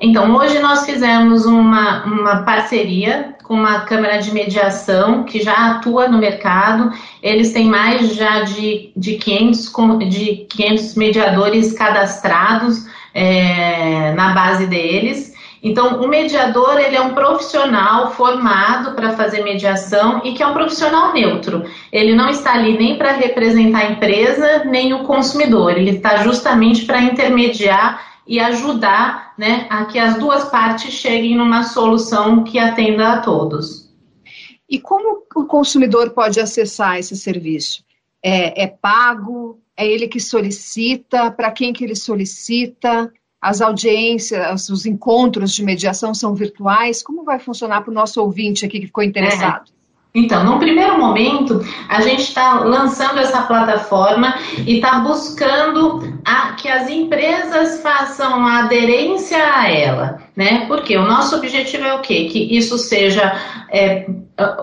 [0.00, 6.08] Então, hoje nós fizemos uma, uma parceria com uma câmara de mediação que já atua
[6.08, 6.92] no mercado.
[7.22, 9.72] Eles têm mais já de, de, 500,
[10.10, 15.32] de 500 mediadores cadastrados é, na base deles.
[15.62, 20.52] Então, o mediador ele é um profissional formado para fazer mediação e que é um
[20.52, 21.64] profissional neutro.
[21.90, 25.78] Ele não está ali nem para representar a empresa nem o consumidor.
[25.78, 31.64] Ele está justamente para intermediar e ajudar né, a que as duas partes cheguem numa
[31.64, 33.92] solução que atenda a todos.
[34.68, 37.84] E como o consumidor pode acessar esse serviço?
[38.22, 39.60] É, é pago?
[39.76, 41.30] É ele que solicita?
[41.30, 43.12] Para quem que ele solicita?
[43.40, 47.02] As audiências, os encontros de mediação são virtuais?
[47.02, 49.68] Como vai funcionar para o nosso ouvinte aqui que ficou interessado?
[49.68, 49.83] É.
[50.16, 56.68] Então, no primeiro momento, a gente está lançando essa plataforma e está buscando a, que
[56.68, 60.66] as empresas façam a aderência a ela, né?
[60.68, 62.28] Porque o nosso objetivo é o quê?
[62.30, 63.36] Que isso seja
[63.68, 64.06] é,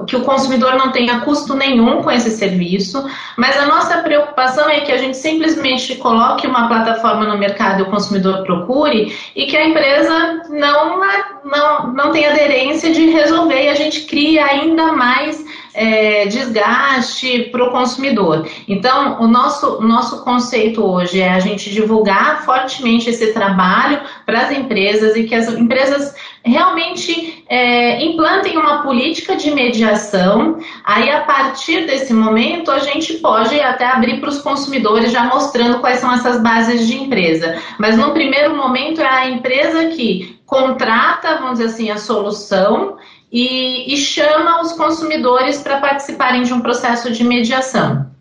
[0.06, 3.06] que o consumidor não tenha custo nenhum com esse serviço,
[3.38, 7.84] mas a nossa preocupação é que a gente simplesmente coloque uma plataforma no mercado e
[7.84, 11.00] o consumidor procure e que a empresa não,
[11.46, 15.42] não, não tenha aderência de resolver e a gente cria ainda mais
[15.74, 18.48] é, desgaste para o consumidor.
[18.68, 24.52] Então, o nosso, nosso conceito hoje é a gente divulgar fortemente esse trabalho para as
[24.52, 30.58] empresas e que as empresas realmente é, implantem uma política de mediação.
[30.84, 35.80] Aí, a partir desse momento, a gente pode até abrir para os consumidores, já mostrando
[35.80, 37.62] quais são essas bases de empresa.
[37.80, 42.98] Mas no primeiro momento é a empresa que contrata, vamos dizer assim, a solução
[43.32, 48.12] e, e chama os consumidores para participarem de um processo de mediação.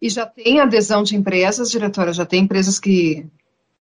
[0.00, 2.12] E já tem adesão de empresas, diretora?
[2.12, 3.26] Já tem empresas que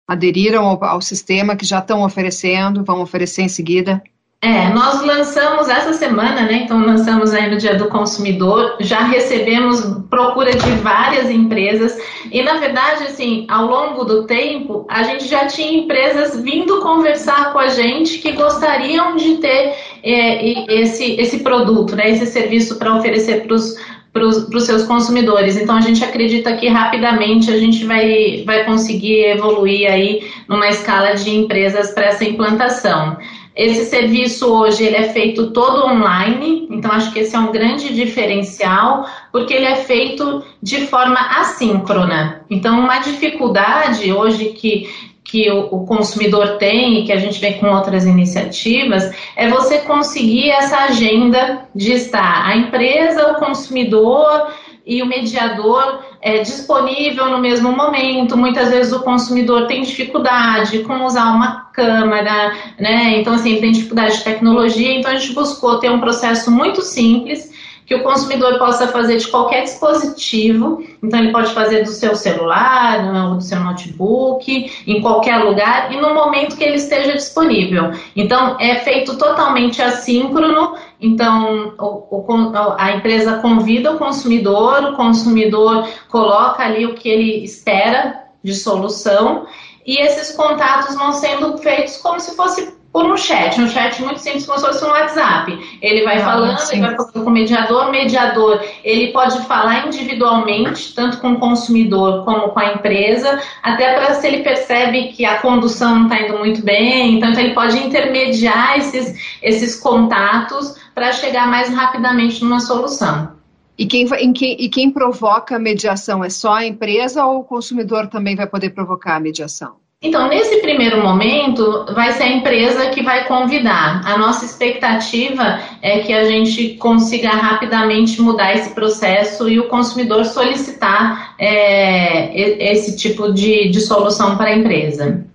[0.09, 4.01] aderiram ao, ao sistema, que já estão oferecendo, vão oferecer em seguida?
[4.41, 6.61] É, nós lançamos essa semana, né?
[6.63, 11.97] Então lançamos aí no Dia do Consumidor, já recebemos procura de várias empresas
[12.31, 17.51] e na verdade, assim, ao longo do tempo, a gente já tinha empresas vindo conversar
[17.51, 22.09] com a gente que gostariam de ter é, esse, esse produto, né?
[22.09, 23.75] Esse serviço para oferecer para os
[24.11, 25.55] para os seus consumidores.
[25.57, 31.15] Então a gente acredita que rapidamente a gente vai, vai conseguir evoluir aí numa escala
[31.15, 33.17] de empresas para essa implantação.
[33.55, 37.93] Esse serviço hoje ele é feito todo online, então acho que esse é um grande
[37.93, 42.45] diferencial, porque ele é feito de forma assíncrona.
[42.49, 44.89] Então, uma dificuldade hoje que
[45.29, 49.77] que o, o, consumidor tem e que a gente vem com outras iniciativas é você
[49.79, 54.51] conseguir essa agenda de estar a empresa, o consumidor
[54.83, 58.35] e o mediador é, disponível no mesmo momento.
[58.35, 63.19] Muitas vezes o consumidor tem dificuldade com usar uma câmera, né?
[63.19, 64.91] Então, assim, tem dificuldade de tecnologia.
[64.93, 67.51] Então, a gente buscou ter um processo muito simples
[67.89, 70.85] que o consumidor possa fazer de qualquer dispositivo.
[71.01, 76.13] Então, ele pode fazer do seu celular, do seu notebook, em qualquer lugar e no
[76.13, 77.91] momento que ele esteja disponível.
[78.15, 80.75] Então, é feito totalmente assíncrono.
[81.01, 87.43] Então, o, o, a empresa convida o consumidor, o consumidor coloca ali o que ele
[87.43, 89.47] espera de solução
[89.83, 94.19] e esses contatos vão sendo feitos como se fosse por um chat, um chat muito
[94.19, 95.79] simples, como se fosse um WhatsApp.
[95.81, 96.77] Ele vai ah, falando, sim.
[96.77, 101.39] ele vai falando com o mediador, o mediador, ele pode falar individualmente, tanto com o
[101.39, 106.21] consumidor como com a empresa, até para se ele percebe que a condução não está
[106.21, 112.59] indo muito bem, então ele pode intermediar esses, esses contatos para chegar mais rapidamente numa
[112.59, 113.37] solução.
[113.77, 118.07] E quem, quem, e quem provoca a mediação é só a empresa ou o consumidor
[118.07, 119.77] também vai poder provocar a mediação?
[120.01, 124.01] Então, nesse primeiro momento, vai ser a empresa que vai convidar.
[124.05, 130.23] A nossa expectativa é que a gente consiga rapidamente mudar esse processo e o consumidor
[130.23, 135.25] solicitar é, esse tipo de, de solução para a empresa.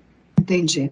[0.40, 0.90] Entendi.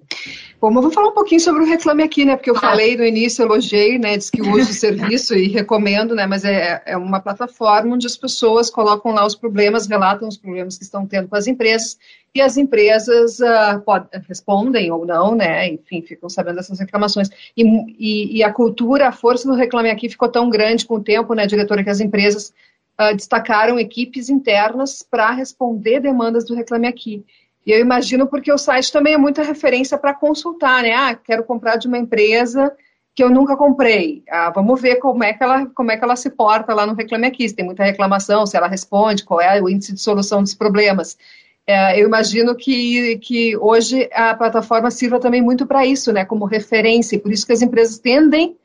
[0.62, 2.36] Bom, eu vou falar um pouquinho sobre o Reclame Aqui, né?
[2.36, 4.16] Porque eu falei no início, elogiei, né?
[4.16, 6.24] Diz que uso o serviço e recomendo, né?
[6.24, 10.78] Mas é, é uma plataforma onde as pessoas colocam lá os problemas, relatam os problemas
[10.78, 11.98] que estão tendo com as empresas
[12.32, 15.66] e as empresas uh, pode, respondem ou não, né?
[15.66, 17.28] Enfim, ficam sabendo dessas reclamações.
[17.56, 17.64] E,
[17.98, 21.34] e, e, a cultura, a força do Reclame Aqui ficou tão grande com o tempo,
[21.34, 22.54] né, diretora, que as empresas
[23.00, 27.24] uh, destacaram equipes internas para responder demandas do Reclame Aqui.
[27.64, 30.92] E eu imagino porque o site também é muita referência para consultar, né?
[30.92, 32.72] Ah, quero comprar de uma empresa
[33.14, 34.22] que eu nunca comprei.
[34.28, 36.94] Ah, vamos ver como é que ela como é que ela se porta lá no
[36.94, 37.48] Reclame Aqui.
[37.48, 41.16] Se tem muita reclamação, se ela responde, qual é o índice de solução dos problemas.
[41.66, 46.24] É, eu imagino que, que hoje a plataforma sirva também muito para isso, né?
[46.24, 47.16] Como referência.
[47.16, 48.56] E por isso que as empresas tendem,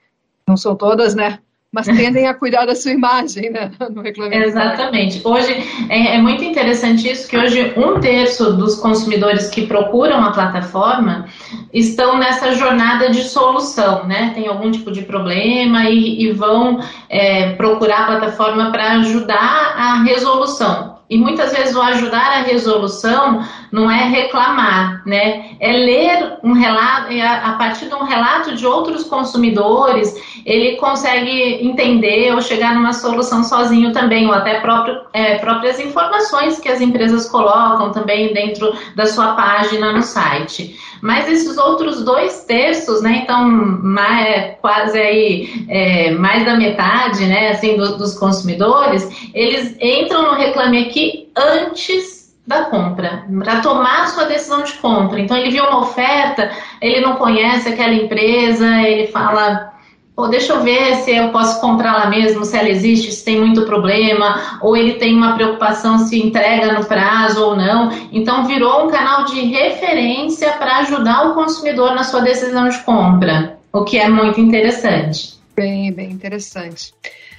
[0.48, 1.40] não são todas, né?
[1.72, 3.72] Mas tendem a cuidar da sua imagem, né?
[3.94, 5.22] No Reclame Exatamente.
[5.24, 5.54] Hoje
[5.90, 11.26] é, é, muito interessante isso que hoje um terço dos consumidores que procuram a plataforma
[11.74, 14.32] estão nessa jornada de solução, né?
[14.34, 20.04] Tem algum tipo de problema e, e vão é, procurar a plataforma para ajudar a
[20.04, 20.97] resolução.
[21.10, 23.42] E muitas vezes o ajudar a resolução
[23.72, 25.52] não é reclamar, né?
[25.60, 30.14] É ler um relato, é a partir de um relato de outros consumidores,
[30.46, 36.60] ele consegue entender ou chegar numa solução sozinho também, ou até próprio, é, próprias informações
[36.60, 40.78] que as empresas colocam também dentro da sua página no site.
[41.02, 43.22] Mas esses outros dois terços, né?
[43.24, 47.50] Então, mais, quase aí é, mais da metade, né?
[47.50, 54.24] Assim, do, dos consumidores, eles entram no Reclame Aqui antes da compra, para tomar sua
[54.24, 55.20] decisão de compra.
[55.20, 56.50] Então, ele viu uma oferta,
[56.82, 59.74] ele não conhece aquela empresa, ele fala
[60.18, 63.40] Pô, deixa eu ver se eu posso comprar lá mesmo, se ela existe, se tem
[63.40, 67.92] muito problema, ou ele tem uma preocupação se entrega no prazo ou não.
[68.12, 73.60] Então, virou um canal de referência para ajudar o consumidor na sua decisão de compra,
[73.72, 75.38] o que é muito interessante.
[75.56, 76.96] Bem, bem interessante.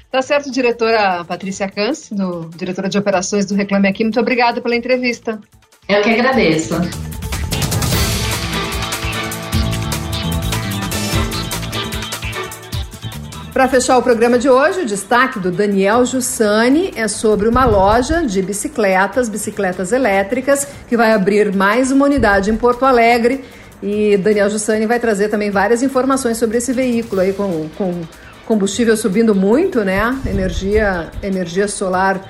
[0.08, 4.04] Tá certo, diretora Patrícia Cans, do, diretora de operações do Reclame Aqui.
[4.04, 5.40] Muito obrigada pela entrevista.
[5.88, 6.76] Eu que agradeço.
[13.58, 18.24] Para fechar o programa de hoje, o destaque do Daniel Jussani é sobre uma loja
[18.24, 23.44] de bicicletas, bicicletas elétricas, que vai abrir mais uma unidade em Porto Alegre.
[23.82, 28.02] E Daniel Jussani vai trazer também várias informações sobre esse veículo aí com, com
[28.48, 30.18] combustível subindo muito, né?
[30.26, 32.26] Energia, energia solar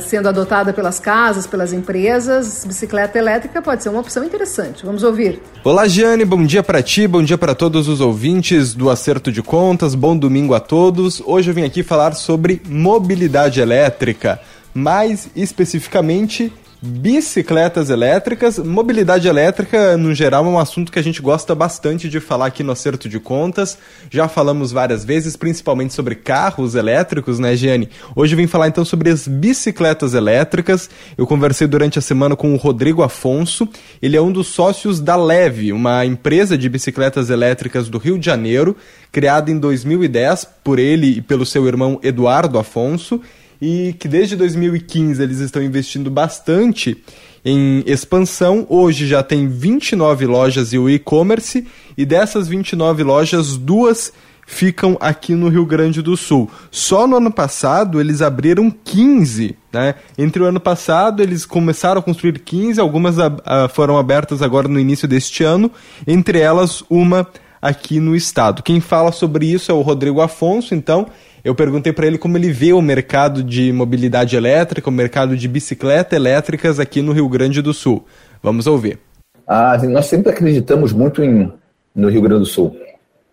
[0.00, 4.84] sendo adotada pelas casas, pelas empresas, bicicleta elétrica pode ser uma opção interessante.
[4.84, 5.40] Vamos ouvir.
[5.64, 9.42] Olá, Giane, bom dia para ti, bom dia para todos os ouvintes do Acerto de
[9.42, 11.22] Contas, bom domingo a todos.
[11.24, 14.40] Hoje eu vim aqui falar sobre mobilidade elétrica,
[14.74, 18.58] mais especificamente bicicletas elétricas.
[18.58, 22.62] Mobilidade elétrica, no geral, é um assunto que a gente gosta bastante de falar aqui
[22.62, 23.76] no Acerto de Contas.
[24.10, 27.90] Já falamos várias vezes, principalmente sobre carros elétricos, né, Giane?
[28.16, 30.88] Hoje eu vim falar então sobre as bicicletas elétricas.
[31.18, 33.68] Eu conversei durante a semana com o Rodrigo Afonso.
[34.00, 38.24] Ele é um dos sócios da Leve, uma empresa de bicicletas elétricas do Rio de
[38.24, 38.74] Janeiro,
[39.12, 43.20] criada em 2010 por ele e pelo seu irmão Eduardo Afonso
[43.60, 46.96] e que desde 2015 eles estão investindo bastante
[47.44, 48.66] em expansão.
[48.68, 54.12] Hoje já tem 29 lojas e o e-commerce, e dessas 29 lojas, duas
[54.46, 56.50] ficam aqui no Rio Grande do Sul.
[56.72, 59.94] Só no ano passado eles abriram 15, né?
[60.18, 64.66] Entre o ano passado eles começaram a construir 15, algumas a, a, foram abertas agora
[64.66, 65.70] no início deste ano,
[66.04, 67.28] entre elas uma
[67.62, 68.62] aqui no estado.
[68.62, 71.06] Quem fala sobre isso é o Rodrigo Afonso, então
[71.42, 75.48] eu perguntei para ele como ele vê o mercado de mobilidade elétrica, o mercado de
[75.48, 78.04] bicicleta elétricas aqui no Rio Grande do Sul.
[78.42, 78.98] Vamos ouvir.
[79.46, 81.52] Ah, nós sempre acreditamos muito em,
[81.94, 82.76] no Rio Grande do Sul.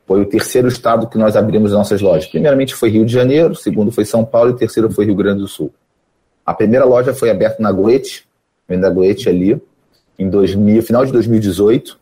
[0.07, 2.25] Foi o terceiro estado que nós abrimos nossas lojas.
[2.25, 5.47] Primeiramente foi Rio de Janeiro, segundo foi São Paulo e terceiro foi Rio Grande do
[5.47, 5.71] Sul.
[6.45, 8.23] A primeira loja foi aberta na Goethe,
[8.69, 9.61] na Goethe ali,
[10.17, 11.99] em 2000, final de 2018.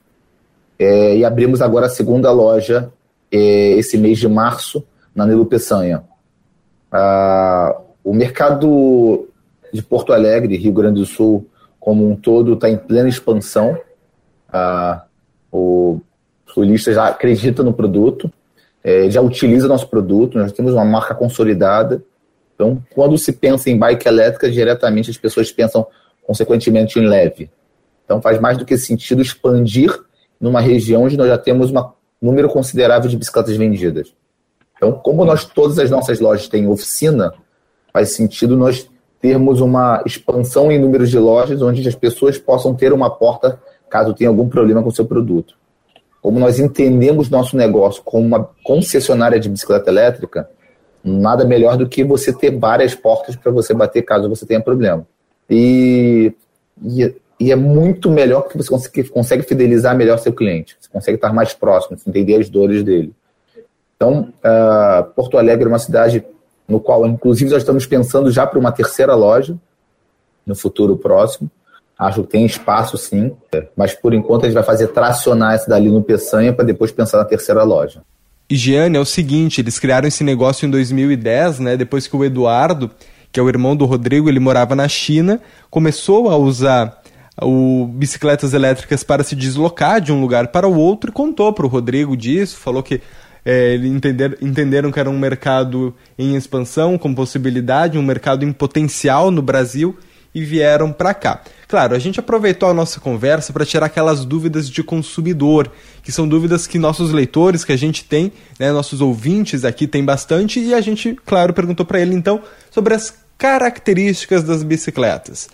[0.77, 2.91] É, e abrimos agora a segunda loja
[3.31, 4.83] é, esse mês de março,
[5.15, 6.03] na Nilo Peçanha.
[6.91, 9.27] Ah, o mercado
[9.73, 11.49] de Porto Alegre, Rio Grande do Sul,
[11.79, 13.77] como um todo, está em plena expansão.
[14.51, 15.05] Ah,
[15.51, 16.01] o
[16.47, 18.31] sulista já acredita no produto,
[18.83, 22.03] é, já utiliza nosso produto, nós temos uma marca consolidada.
[22.53, 25.85] Então, quando se pensa em bike elétrica, diretamente as pessoas pensam,
[26.25, 27.49] consequentemente, em leve.
[28.05, 29.91] Então faz mais do que sentido expandir
[30.39, 31.83] numa região onde nós já temos um
[32.21, 34.13] número considerável de bicicletas vendidas.
[34.75, 37.33] Então, como nós todas as nossas lojas têm oficina,
[37.93, 38.89] faz sentido nós
[39.21, 43.59] termos uma expansão em números de lojas onde as pessoas possam ter uma porta
[43.89, 45.55] caso tenha algum problema com o seu produto.
[46.21, 50.49] Como nós entendemos nosso negócio como uma concessionária de bicicleta elétrica,
[51.03, 55.07] nada melhor do que você ter várias portas para você bater caso você tenha problema.
[55.49, 56.33] E,
[56.83, 60.75] e, e, é muito melhor porque você consegue, consegue fidelizar melhor seu cliente.
[60.79, 63.13] Você consegue estar mais próximo, entender as dores dele.
[63.95, 66.23] Então, uh, Porto Alegre é uma cidade
[66.67, 69.55] no qual, inclusive, nós estamos pensando já para uma terceira loja
[70.45, 71.49] no futuro próximo.
[71.97, 73.31] Acho que tem espaço sim,
[73.75, 77.17] mas por enquanto a gente vai fazer tracionar essa dali no Peçanha para depois pensar
[77.17, 78.01] na terceira loja.
[78.49, 82.91] Higiene é o seguinte, eles criaram esse negócio em 2010, né, depois que o Eduardo,
[83.31, 87.01] que é o irmão do Rodrigo, ele morava na China, começou a usar
[87.41, 91.65] o, bicicletas elétricas para se deslocar de um lugar para o outro e contou para
[91.65, 93.01] o Rodrigo disso, falou que
[93.45, 99.29] é, entender, entenderam que era um mercado em expansão, com possibilidade, um mercado em potencial
[99.29, 99.95] no Brasil
[100.33, 101.41] e vieram para cá.
[101.67, 105.71] Claro, a gente aproveitou a nossa conversa para tirar aquelas dúvidas de consumidor,
[106.03, 110.03] que são dúvidas que nossos leitores, que a gente tem, né, nossos ouvintes aqui tem
[110.03, 115.49] bastante, e a gente, claro, perguntou para ele então sobre as características das bicicletas.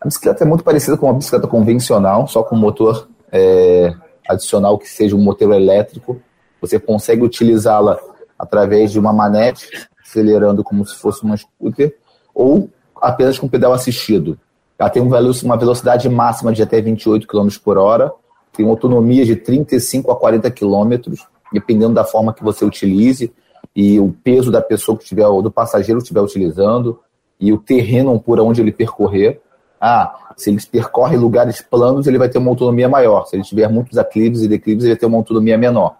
[0.00, 3.92] A bicicleta é muito parecida com uma bicicleta convencional, só com motor é,
[4.28, 6.20] adicional que seja um motor elétrico.
[6.60, 7.98] Você consegue utilizá-la
[8.38, 9.68] através de uma manete,
[10.04, 11.96] acelerando como se fosse uma scooter,
[12.34, 14.38] ou apenas com pedal assistido.
[14.78, 18.12] Ela tem uma velocidade máxima de até 28 km por hora,
[18.52, 21.12] tem uma autonomia de 35 a 40 km,
[21.52, 23.32] dependendo da forma que você utilize
[23.74, 27.00] e o peso da pessoa que tiver, ou do passageiro que estiver utilizando,
[27.40, 29.40] e o terreno por onde ele percorrer.
[29.80, 33.26] Ah, se ele percorre lugares planos, ele vai ter uma autonomia maior.
[33.26, 35.96] Se ele tiver muitos aclives e declives, ele vai ter uma autonomia menor.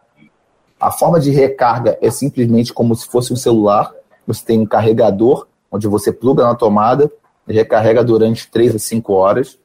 [0.80, 3.92] A forma de recarga é simplesmente como se fosse um celular.
[4.26, 7.10] Você tem um carregador onde você pluga na tomada,
[7.46, 9.58] recarrega durante 3 a 5 horas.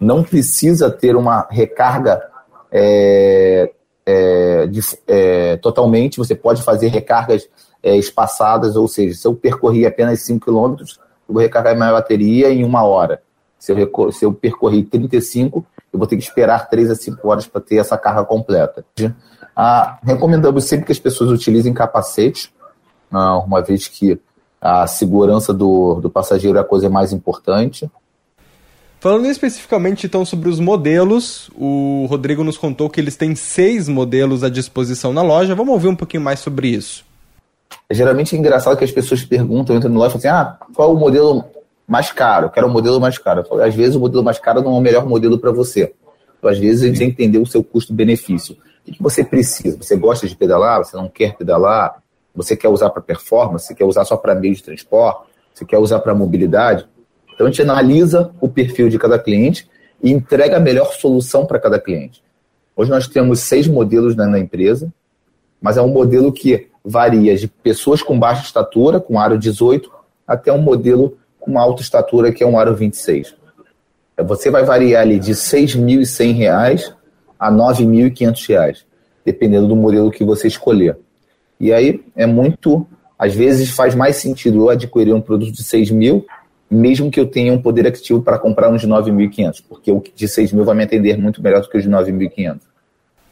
[0.00, 2.22] Não precisa ter uma recarga
[2.70, 3.70] é,
[4.06, 7.48] é, de, é, totalmente, você pode fazer recargas
[7.82, 10.80] é, espaçadas, ou seja, se eu percorri apenas 5 km,
[11.28, 13.22] eu vou recarregar minha bateria em uma hora.
[13.58, 17.46] Se eu, se eu percorri 35, eu vou ter que esperar 3 a 5 horas
[17.46, 18.84] para ter essa carga completa.
[19.56, 22.52] Ah, recomendamos sempre que as pessoas utilizem capacete,
[23.10, 24.20] ah, uma vez que
[24.60, 27.90] a segurança do, do passageiro é a coisa mais importante.
[29.00, 34.42] Falando especificamente então sobre os modelos, o Rodrigo nos contou que eles têm seis modelos
[34.42, 35.54] à disposição na loja.
[35.54, 37.06] Vamos ouvir um pouquinho mais sobre isso.
[37.88, 40.66] É geralmente é engraçado que as pessoas perguntam, entram na loja e falam assim: ah,
[40.74, 41.44] qual é o modelo
[41.88, 42.50] mais caro?
[42.50, 43.44] Quero o modelo mais caro.
[43.62, 45.94] Às vezes o modelo mais caro não é o melhor modelo para você.
[46.38, 48.56] Então, às vezes a gente que entender o seu custo-benefício.
[48.86, 49.76] O que você precisa?
[49.78, 50.84] Você gosta de pedalar?
[50.84, 52.02] Você não quer pedalar?
[52.34, 53.66] Você quer usar para performance?
[53.66, 55.22] Você quer usar só para meio de transporte?
[55.54, 56.86] Você quer usar para mobilidade?
[57.34, 59.68] Então a gente analisa o perfil de cada cliente
[60.02, 62.22] e entrega a melhor solução para cada cliente.
[62.76, 64.92] Hoje nós temos seis modelos na, empresa,
[65.60, 69.90] mas é um modelo que varia de pessoas com baixa estatura, com aro 18,
[70.26, 71.16] até um modelo
[71.48, 73.34] com alta estatura, que é um aro 26.
[74.26, 76.92] Você vai variar ali de R$ 6.100
[77.38, 78.84] a R$ 9.500,
[79.24, 80.98] dependendo do modelo que você escolher.
[81.58, 82.86] E aí é muito,
[83.18, 86.26] às vezes faz mais sentido eu adquirir um produto de 6 mil,
[86.70, 90.28] mesmo que eu tenha um poder aquisitivo para comprar um de 9.500, porque o de
[90.28, 92.60] 6 mil vai me atender muito melhor do que o de 9.500.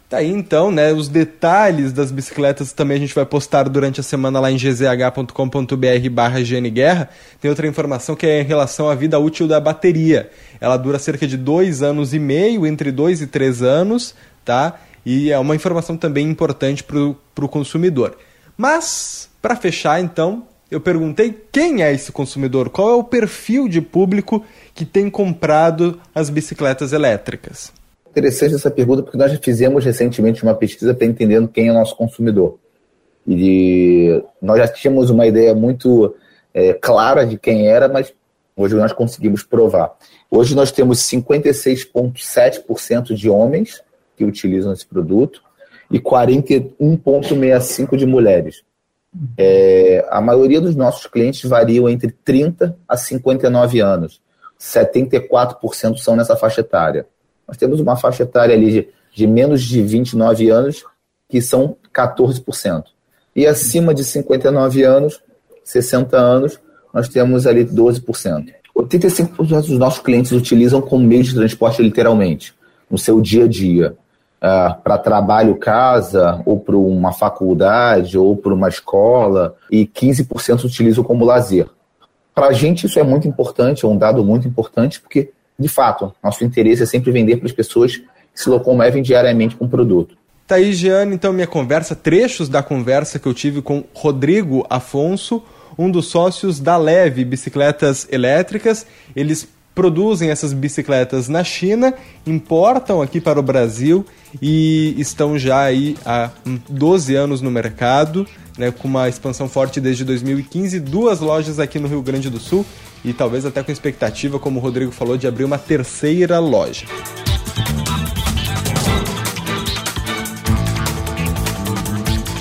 [0.09, 0.93] Tá aí então, né?
[0.93, 6.11] Os detalhes das bicicletas também a gente vai postar durante a semana lá em gzh.com.br
[6.13, 7.11] barra Guerra.
[7.41, 10.31] Tem outra informação que é em relação à vida útil da bateria.
[10.61, 14.79] Ela dura cerca de dois anos e meio, entre dois e três anos, tá?
[15.05, 16.99] E é uma informação também importante para
[17.45, 18.17] o consumidor.
[18.57, 23.81] Mas, para fechar então, eu perguntei quem é esse consumidor, qual é o perfil de
[23.81, 27.73] público que tem comprado as bicicletas elétricas.
[28.17, 31.95] Interessante essa pergunta, porque nós fizemos recentemente uma pesquisa para entender quem é o nosso
[31.95, 32.59] consumidor.
[33.29, 36.17] E nós já tínhamos uma ideia muito
[36.55, 38.15] é, clara de quem era, mas
[38.57, 39.95] hoje nós conseguimos provar.
[40.31, 43.83] Hoje nós temos 56,7% de homens
[44.17, 45.43] que utilizam esse produto
[45.91, 48.63] e 41,65% de mulheres.
[49.37, 54.23] É, a maioria dos nossos clientes variam entre 30 a 59 anos.
[54.59, 57.07] 74% são nessa faixa etária.
[57.47, 60.85] Nós temos uma faixa etária ali de, de menos de 29 anos,
[61.29, 62.85] que são 14%.
[63.35, 65.21] E acima de 59 anos,
[65.63, 66.59] 60 anos,
[66.93, 68.47] nós temos ali 12%.
[68.77, 72.55] 85% dos nossos clientes utilizam como meio de transporte literalmente,
[72.91, 73.97] no seu dia a dia.
[74.37, 81.03] Uh, para trabalho, casa, ou para uma faculdade, ou para uma escola, e 15% utilizam
[81.03, 81.67] como lazer.
[82.35, 86.13] Para a gente isso é muito importante, é um dado muito importante, porque, de fato,
[86.23, 88.05] nosso interesse é sempre vender para as pessoas que
[88.35, 90.17] se locomovem diariamente com o produto.
[90.47, 95.43] Tá aí, Jeane, então minha conversa, trechos da conversa que eu tive com Rodrigo Afonso,
[95.77, 98.87] um dos sócios da Leve Bicicletas Elétricas.
[99.17, 101.93] Eles produzem essas bicicletas na China,
[102.27, 104.07] importam aqui para o Brasil
[104.41, 106.31] e estão já aí há
[106.69, 108.27] 12 anos no mercado,
[108.57, 112.65] né, com uma expansão forte desde 2015, duas lojas aqui no Rio Grande do Sul
[113.07, 116.87] e talvez até com expectativa, como o Rodrigo falou, de abrir uma terceira loja.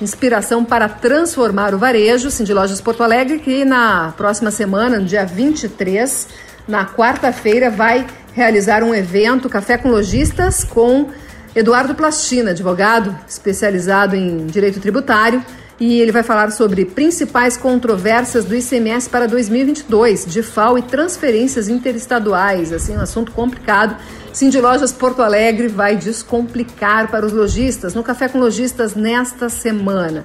[0.00, 5.26] Inspiração para transformar o varejo, Cindy Lojas Porto Alegre, que na próxima semana, no dia
[5.26, 6.28] 23,
[6.68, 11.08] na quarta-feira, vai realizar um evento Café com Lojistas com
[11.52, 15.44] Eduardo Plastina, advogado especializado em direito tributário,
[15.80, 21.68] e ele vai falar sobre principais controvérsias do ICMS para 2022, de FAO e transferências
[21.68, 23.96] interestaduais, assim, um assunto complicado
[24.38, 30.24] Cindy Lojas Porto Alegre vai descomplicar para os lojistas no Café com Lojistas nesta semana.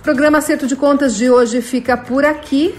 [0.00, 2.74] O programa Acerto de Contas de hoje fica por aqui.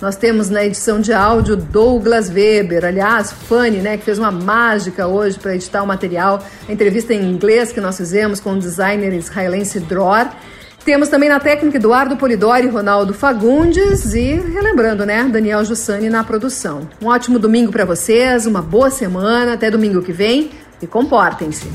[0.00, 5.06] Nós temos na edição de áudio Douglas Weber, aliás, Fanny, né, que fez uma mágica
[5.06, 9.12] hoje para editar o material, a entrevista em inglês que nós fizemos com o designer
[9.12, 10.28] israelense Dror.
[10.84, 16.24] Temos também na técnica Eduardo Polidori e Ronaldo Fagundes e, relembrando, né, Daniel Jussani na
[16.24, 16.88] produção.
[17.02, 20.50] Um ótimo domingo para vocês, uma boa semana, até domingo que vem
[20.80, 21.68] e comportem-se.